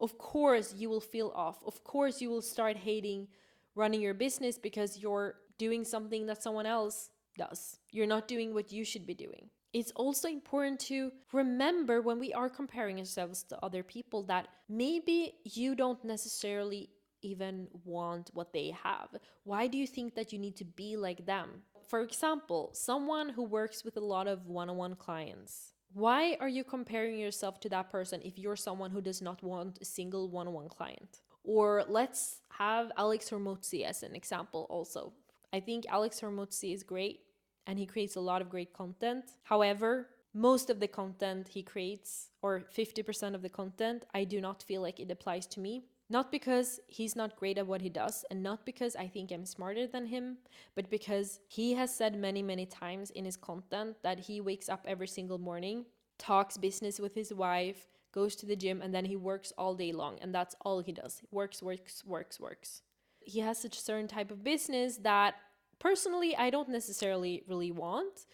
of 0.00 0.18
course 0.18 0.74
you 0.76 0.88
will 0.88 1.00
feel 1.00 1.32
off 1.34 1.62
of 1.66 1.82
course 1.84 2.20
you 2.20 2.30
will 2.30 2.42
start 2.42 2.76
hating 2.76 3.28
running 3.74 4.00
your 4.00 4.14
business 4.14 4.58
because 4.58 4.98
you're 4.98 5.36
doing 5.58 5.84
something 5.84 6.26
that 6.26 6.42
someone 6.42 6.66
else 6.66 7.10
does 7.36 7.78
you're 7.90 8.06
not 8.06 8.28
doing 8.28 8.52
what 8.54 8.72
you 8.72 8.84
should 8.84 9.06
be 9.06 9.14
doing 9.14 9.48
it's 9.72 9.92
also 9.92 10.28
important 10.28 10.80
to 10.80 11.12
remember 11.32 12.02
when 12.02 12.18
we 12.18 12.32
are 12.32 12.50
comparing 12.50 12.98
ourselves 12.98 13.44
to 13.44 13.58
other 13.62 13.84
people 13.84 14.24
that 14.24 14.48
maybe 14.68 15.34
you 15.44 15.76
don't 15.76 16.04
necessarily 16.04 16.90
even 17.22 17.68
want 17.84 18.30
what 18.34 18.52
they 18.52 18.74
have. 18.82 19.08
Why 19.44 19.66
do 19.66 19.78
you 19.78 19.86
think 19.86 20.14
that 20.14 20.32
you 20.32 20.38
need 20.38 20.56
to 20.56 20.64
be 20.64 20.96
like 20.96 21.26
them? 21.26 21.62
For 21.88 22.00
example, 22.00 22.70
someone 22.72 23.30
who 23.30 23.44
works 23.44 23.84
with 23.84 23.96
a 23.96 24.00
lot 24.00 24.26
of 24.26 24.46
one 24.46 24.70
on 24.70 24.76
one 24.76 24.94
clients. 24.94 25.74
Why 25.92 26.36
are 26.38 26.48
you 26.48 26.62
comparing 26.62 27.18
yourself 27.18 27.58
to 27.60 27.68
that 27.70 27.90
person 27.90 28.20
if 28.24 28.38
you're 28.38 28.56
someone 28.56 28.92
who 28.92 29.00
does 29.00 29.20
not 29.20 29.42
want 29.42 29.78
a 29.80 29.84
single 29.84 30.28
one 30.28 30.46
on 30.46 30.54
one 30.54 30.68
client? 30.68 31.20
Or 31.42 31.84
let's 31.88 32.42
have 32.50 32.92
Alex 32.96 33.28
Hormozi 33.28 33.84
as 33.84 34.04
an 34.04 34.14
example 34.14 34.66
also. 34.70 35.12
I 35.52 35.58
think 35.58 35.86
Alex 35.88 36.20
Hormozi 36.20 36.72
is 36.72 36.84
great 36.84 37.22
and 37.66 37.76
he 37.76 37.86
creates 37.86 38.14
a 38.14 38.20
lot 38.20 38.40
of 38.40 38.48
great 38.48 38.72
content. 38.72 39.24
However, 39.42 40.08
most 40.32 40.70
of 40.70 40.78
the 40.78 40.86
content 40.86 41.48
he 41.48 41.62
creates, 41.62 42.28
or 42.40 42.62
50% 42.72 43.34
of 43.34 43.42
the 43.42 43.48
content, 43.48 44.04
I 44.14 44.22
do 44.22 44.40
not 44.40 44.62
feel 44.62 44.82
like 44.82 45.00
it 45.00 45.10
applies 45.10 45.46
to 45.48 45.60
me. 45.60 45.86
Not 46.10 46.32
because 46.32 46.80
he's 46.88 47.14
not 47.14 47.36
great 47.36 47.56
at 47.56 47.68
what 47.68 47.80
he 47.80 47.88
does, 47.88 48.24
and 48.32 48.42
not 48.42 48.66
because 48.66 48.96
I 48.96 49.06
think 49.06 49.30
I'm 49.30 49.46
smarter 49.46 49.86
than 49.86 50.06
him, 50.06 50.38
but 50.74 50.90
because 50.90 51.38
he 51.46 51.74
has 51.74 51.94
said 51.94 52.18
many, 52.18 52.42
many 52.42 52.66
times 52.66 53.10
in 53.10 53.24
his 53.24 53.36
content 53.36 53.96
that 54.02 54.18
he 54.18 54.40
wakes 54.40 54.68
up 54.68 54.84
every 54.88 55.06
single 55.06 55.38
morning, 55.38 55.86
talks 56.18 56.58
business 56.58 56.98
with 56.98 57.14
his 57.14 57.32
wife, 57.32 57.86
goes 58.12 58.34
to 58.36 58.46
the 58.46 58.56
gym, 58.56 58.82
and 58.82 58.92
then 58.92 59.04
he 59.04 59.14
works 59.14 59.52
all 59.56 59.76
day 59.76 59.92
long. 59.92 60.18
And 60.20 60.34
that's 60.34 60.56
all 60.62 60.80
he 60.80 60.90
does. 60.90 61.22
Works, 61.30 61.62
works, 61.62 62.04
works, 62.04 62.40
works. 62.40 62.82
He 63.20 63.38
has 63.38 63.58
such 63.58 63.78
a 63.78 63.80
certain 63.80 64.08
type 64.08 64.32
of 64.32 64.42
business 64.42 64.96
that 64.98 65.36
personally 65.78 66.34
I 66.36 66.50
don't 66.50 66.70
necessarily 66.70 67.44
really 67.46 67.70
want. 67.70 68.26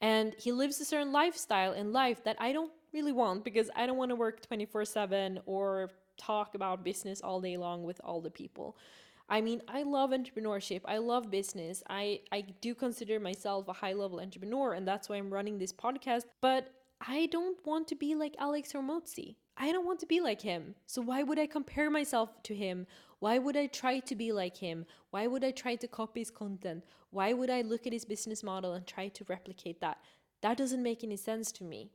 And 0.00 0.34
he 0.38 0.52
lives 0.52 0.80
a 0.80 0.84
certain 0.84 1.10
lifestyle 1.10 1.72
in 1.72 1.92
life 1.92 2.22
that 2.24 2.36
I 2.38 2.52
don't 2.52 2.72
really 2.92 3.12
want 3.12 3.42
because 3.42 3.70
I 3.74 3.86
don't 3.86 3.96
want 3.96 4.10
to 4.10 4.16
work 4.16 4.46
24 4.46 4.84
7 4.84 5.40
or 5.46 5.90
talk 6.16 6.54
about 6.54 6.84
business 6.84 7.20
all 7.20 7.40
day 7.40 7.56
long 7.56 7.84
with 7.84 8.00
all 8.04 8.20
the 8.20 8.30
people. 8.30 8.76
I 9.28 9.40
mean, 9.40 9.62
I 9.68 9.84
love 9.84 10.10
entrepreneurship. 10.10 10.82
I 10.84 10.98
love 10.98 11.30
business. 11.30 11.82
I, 11.88 12.20
I 12.30 12.42
do 12.60 12.74
consider 12.74 13.18
myself 13.18 13.68
a 13.68 13.72
high 13.72 13.94
level 13.94 14.20
entrepreneur, 14.20 14.74
and 14.74 14.86
that's 14.86 15.08
why 15.08 15.16
I'm 15.16 15.32
running 15.32 15.58
this 15.58 15.72
podcast. 15.72 16.24
But 16.40 16.72
I 17.06 17.26
don't 17.26 17.58
want 17.66 17.88
to 17.88 17.94
be 17.94 18.14
like 18.14 18.34
Alex 18.38 18.72
Hormozi. 18.72 19.36
I 19.56 19.72
don't 19.72 19.86
want 19.86 20.00
to 20.00 20.06
be 20.06 20.20
like 20.20 20.42
him. 20.42 20.74
So 20.86 21.00
why 21.00 21.22
would 21.22 21.38
I 21.38 21.46
compare 21.46 21.90
myself 21.90 22.42
to 22.42 22.54
him 22.54 22.86
why 23.24 23.38
would 23.38 23.56
I 23.56 23.68
try 23.68 24.00
to 24.00 24.14
be 24.14 24.32
like 24.32 24.58
him? 24.58 24.84
Why 25.08 25.26
would 25.26 25.44
I 25.44 25.50
try 25.50 25.76
to 25.76 25.88
copy 25.88 26.20
his 26.20 26.30
content? 26.30 26.84
Why 27.08 27.32
would 27.32 27.48
I 27.48 27.62
look 27.62 27.86
at 27.86 27.94
his 27.94 28.04
business 28.04 28.42
model 28.42 28.74
and 28.74 28.86
try 28.86 29.08
to 29.08 29.24
replicate 29.28 29.80
that? 29.80 29.96
That 30.42 30.58
doesn't 30.58 30.82
make 30.82 31.02
any 31.02 31.16
sense 31.16 31.50
to 31.52 31.64
me. 31.64 31.90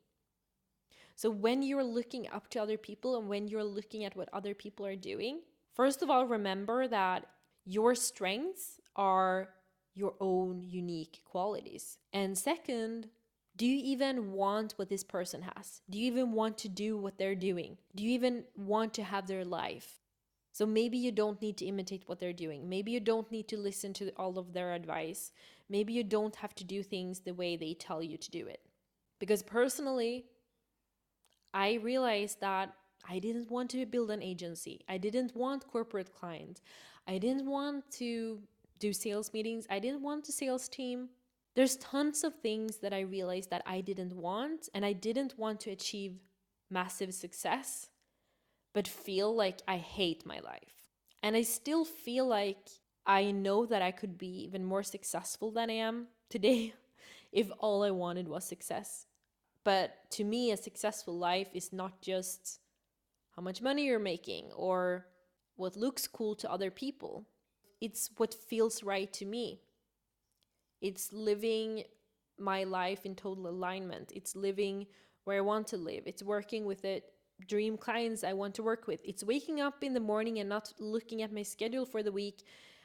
So, 1.20 1.30
when 1.30 1.62
you're 1.64 1.84
looking 1.84 2.30
up 2.30 2.50
to 2.52 2.62
other 2.62 2.78
people 2.78 3.20
and 3.20 3.28
when 3.28 3.50
you're 3.50 3.62
looking 3.62 4.06
at 4.06 4.16
what 4.16 4.30
other 4.32 4.54
people 4.54 4.86
are 4.86 4.96
doing, 4.96 5.42
first 5.74 6.02
of 6.02 6.10
all, 6.10 6.26
remember 6.26 6.88
that 6.88 7.26
your 7.66 7.94
strengths 7.94 8.80
are 8.96 9.50
your 9.96 10.14
own 10.22 10.62
unique 10.64 11.20
qualities. 11.26 11.98
And 12.14 12.38
second, 12.38 13.10
do 13.58 13.66
you 13.66 13.82
even 13.84 14.32
want 14.32 14.76
what 14.78 14.88
this 14.88 15.04
person 15.04 15.42
has? 15.42 15.82
Do 15.90 16.00
you 16.00 16.08
even 16.08 16.32
want 16.32 16.58
to 16.60 16.70
do 16.70 16.96
what 16.96 17.18
they're 17.18 17.36
doing? 17.36 17.78
Do 17.98 18.06
you 18.06 18.12
even 18.12 18.46
want 18.56 18.94
to 18.94 19.04
have 19.04 19.28
their 19.28 19.44
life? 19.44 20.00
So 20.54 20.66
maybe 20.66 20.98
you 20.98 21.12
don't 21.12 21.42
need 21.42 21.58
to 21.58 21.66
imitate 21.66 22.04
what 22.06 22.22
they're 22.22 22.32
doing. 22.32 22.70
Maybe 22.70 22.94
you 22.94 23.02
don't 23.02 23.30
need 23.30 23.50
to 23.50 23.58
listen 23.58 23.92
to 23.96 24.10
all 24.16 24.40
of 24.40 24.54
their 24.54 24.72
advice. 24.72 25.34
Maybe 25.68 25.92
you 25.92 26.06
don't 26.06 26.38
have 26.38 26.56
to 26.56 26.64
do 26.64 26.82
things 26.82 27.20
the 27.20 27.34
way 27.34 27.58
they 27.58 27.74
tell 27.74 28.02
you 28.02 28.16
to 28.16 28.32
do 28.32 28.48
it. 28.48 28.62
Because 29.20 29.44
personally, 29.44 30.24
I 31.54 31.74
realized 31.76 32.42
that 32.42 32.74
I 33.08 33.20
didn't 33.20 33.50
want 33.50 33.72
to 33.72 33.86
build 33.86 34.12
an 34.12 34.22
agency. 34.22 34.82
I 34.88 34.98
didn't 34.98 35.36
want 35.36 35.68
corporate 35.68 36.14
clients. 36.14 36.62
I 37.08 37.18
didn't 37.18 37.46
want 37.46 37.90
to 37.94 38.40
do 38.80 38.94
sales 38.94 39.34
meetings. 39.34 39.66
I 39.70 39.80
didn't 39.80 40.02
want 40.02 40.30
a 40.30 40.32
sales 40.32 40.68
team. 40.70 41.10
There's 41.56 41.78
tons 41.78 42.24
of 42.24 42.36
things 42.36 42.78
that 42.78 42.94
I 42.94 43.02
realized 43.02 43.50
that 43.50 43.64
I 43.66 43.82
didn't 43.82 44.16
want, 44.16 44.70
and 44.74 44.86
I 44.86 44.94
didn't 44.94 45.38
want 45.38 45.60
to 45.62 45.72
achieve 45.72 46.20
massive 46.70 47.14
success 47.14 47.90
but 48.74 48.88
feel 48.88 49.36
like 49.36 49.62
I 49.68 49.78
hate 49.78 50.26
my 50.26 50.40
life. 50.40 50.86
And 51.24 51.36
I 51.36 51.42
still 51.42 51.86
feel 51.86 52.26
like 52.28 52.70
I 53.06 53.32
know 53.32 53.66
that 53.66 53.82
I 53.82 53.92
could 53.92 54.18
be 54.18 54.44
even 54.44 54.64
more 54.64 54.84
successful 54.84 55.52
than 55.52 55.70
I 55.70 55.74
am 55.74 56.08
today 56.30 56.74
if 57.32 57.52
all 57.60 57.84
I 57.84 57.92
wanted 57.92 58.28
was 58.28 58.46
success. 58.46 59.06
But 59.70 60.10
to 60.18 60.24
me, 60.24 60.50
a 60.50 60.58
successful 60.58 61.16
life 61.16 61.50
is 61.54 61.72
not 61.72 62.02
just 62.02 62.60
how 63.36 63.44
much 63.44 63.62
money 63.62 63.86
you're 63.86 64.00
making 64.00 64.52
or 64.56 65.06
what 65.58 65.78
looks 65.78 66.08
cool 66.08 66.34
to 66.38 66.52
other 66.52 66.72
people. 66.72 67.28
It's 67.80 68.10
what 68.18 68.34
feels 68.34 68.82
right 68.82 69.14
to 69.14 69.26
me. 69.26 69.62
It's 70.82 71.14
living 71.14 71.84
my 72.40 72.64
life 72.64 73.06
in 73.06 73.14
total 73.14 73.48
alignment. 73.48 74.12
It's 74.16 74.36
living 74.36 74.88
where 75.26 75.38
I 75.38 75.42
want 75.42 75.68
to 75.68 75.78
live. 75.78 76.02
It's 76.08 76.24
working 76.24 76.66
with 76.66 76.84
it 76.84 77.04
dream 77.48 77.78
clients 77.78 78.24
I 78.24 78.34
want 78.34 78.56
to 78.56 78.64
work 78.64 78.88
with. 78.88 79.02
It's 79.06 79.24
waking 79.24 79.62
up 79.62 79.84
in 79.84 79.94
the 79.94 80.00
morning 80.00 80.40
and 80.40 80.50
not 80.50 80.74
looking 80.80 81.22
at 81.22 81.32
my 81.32 81.44
schedule 81.44 81.86
for 81.86 82.02
the 82.02 82.12
week 82.12 82.42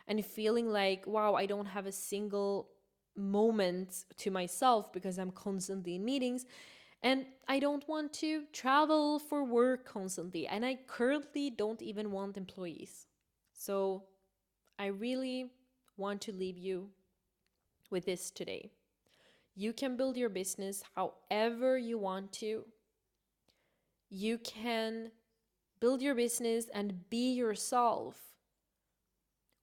and 0.07 0.23
feeling 0.23 0.69
like, 0.69 1.07
wow, 1.07 1.33
I 1.33 1.47
don't 1.47 1.65
have 1.77 1.87
a 1.87 1.93
single 1.93 2.69
moment 3.17 4.05
to 4.19 4.31
myself 4.31 4.93
because 4.93 5.19
I'm 5.19 5.31
constantly 5.31 5.97
in 5.97 6.05
meetings. 6.05 6.47
And 7.03 7.27
I 7.49 7.59
don't 7.59 7.87
want 7.89 8.13
to 8.15 8.45
travel 8.53 9.19
for 9.19 9.45
work 9.45 9.85
constantly. 9.85 10.47
And 10.47 10.65
I 10.65 10.79
currently 10.87 11.51
don't 11.51 11.83
even 11.83 12.11
want 12.11 12.37
employees. 12.37 13.07
So 13.53 14.05
I 14.79 14.87
really 14.87 15.51
want 15.97 16.23
to 16.23 16.33
leave 16.33 16.59
you 16.59 16.89
with 17.91 18.07
this 18.07 18.31
today. 18.31 18.71
You 19.55 19.73
can 19.73 19.97
build 19.97 20.17
your 20.17 20.31
business 20.31 20.83
however 20.95 21.79
you 21.79 21.99
want 21.99 22.33
to 22.33 22.65
you 24.15 24.39
can 24.39 25.11
build 25.81 26.01
your 26.01 26.15
business 26.15 26.67
and 26.73 27.11
be 27.11 27.33
yourself 27.33 28.17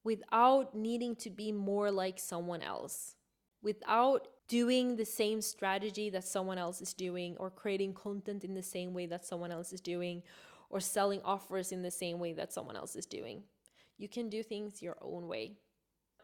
without 0.04 0.76
needing 0.76 1.16
to 1.16 1.30
be 1.30 1.52
more 1.52 1.90
like 1.90 2.20
someone 2.20 2.62
else, 2.62 3.16
without 3.62 4.28
doing 4.48 4.96
the 4.96 5.06
same 5.06 5.42
strategy 5.42 6.10
that 6.10 6.26
someone 6.26 6.58
else 6.58 6.82
is 6.82 6.94
doing, 6.94 7.38
or 7.38 7.50
creating 7.50 7.94
content 7.94 8.44
in 8.44 8.54
the 8.54 8.64
same 8.64 8.94
way 8.94 9.06
that 9.06 9.26
someone 9.26 9.52
else 9.52 9.72
is 9.72 9.82
doing, 9.82 10.22
or 10.70 10.80
selling 10.80 11.22
offers 11.24 11.72
in 11.72 11.82
the 11.82 11.92
same 11.92 12.20
way 12.20 12.34
that 12.34 12.52
someone 12.52 12.76
else 12.76 12.96
is 12.96 13.06
doing. 13.06 13.44
You 13.98 14.10
can 14.10 14.30
do 14.30 14.44
things 14.44 14.82
your 14.82 14.98
own 15.02 15.28
way. 15.28 15.54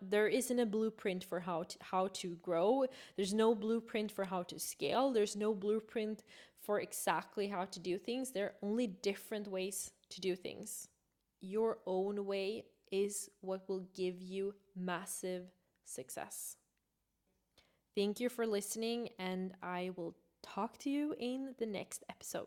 There 0.01 0.27
isn't 0.27 0.59
a 0.59 0.65
blueprint 0.65 1.23
for 1.23 1.39
how 1.39 1.63
to, 1.63 1.77
how 1.81 2.07
to 2.13 2.35
grow. 2.41 2.85
There's 3.15 3.33
no 3.33 3.55
blueprint 3.55 4.11
for 4.11 4.25
how 4.25 4.43
to 4.43 4.59
scale. 4.59 5.11
There's 5.11 5.35
no 5.35 5.53
blueprint 5.53 6.23
for 6.61 6.81
exactly 6.81 7.47
how 7.47 7.65
to 7.65 7.79
do 7.79 7.97
things. 7.97 8.31
There 8.31 8.45
are 8.45 8.55
only 8.61 8.87
different 8.87 9.47
ways 9.47 9.91
to 10.09 10.21
do 10.21 10.35
things. 10.35 10.89
Your 11.39 11.79
own 11.85 12.25
way 12.25 12.65
is 12.91 13.29
what 13.41 13.67
will 13.67 13.87
give 13.95 14.21
you 14.21 14.53
massive 14.75 15.45
success. 15.85 16.56
Thank 17.97 18.19
you 18.19 18.29
for 18.29 18.45
listening, 18.45 19.09
and 19.17 19.55
I 19.63 19.89
will 19.95 20.15
talk 20.43 20.77
to 20.81 20.89
you 20.91 21.15
in 21.17 21.55
the 21.57 21.65
next 21.65 22.03
episode. 22.07 22.45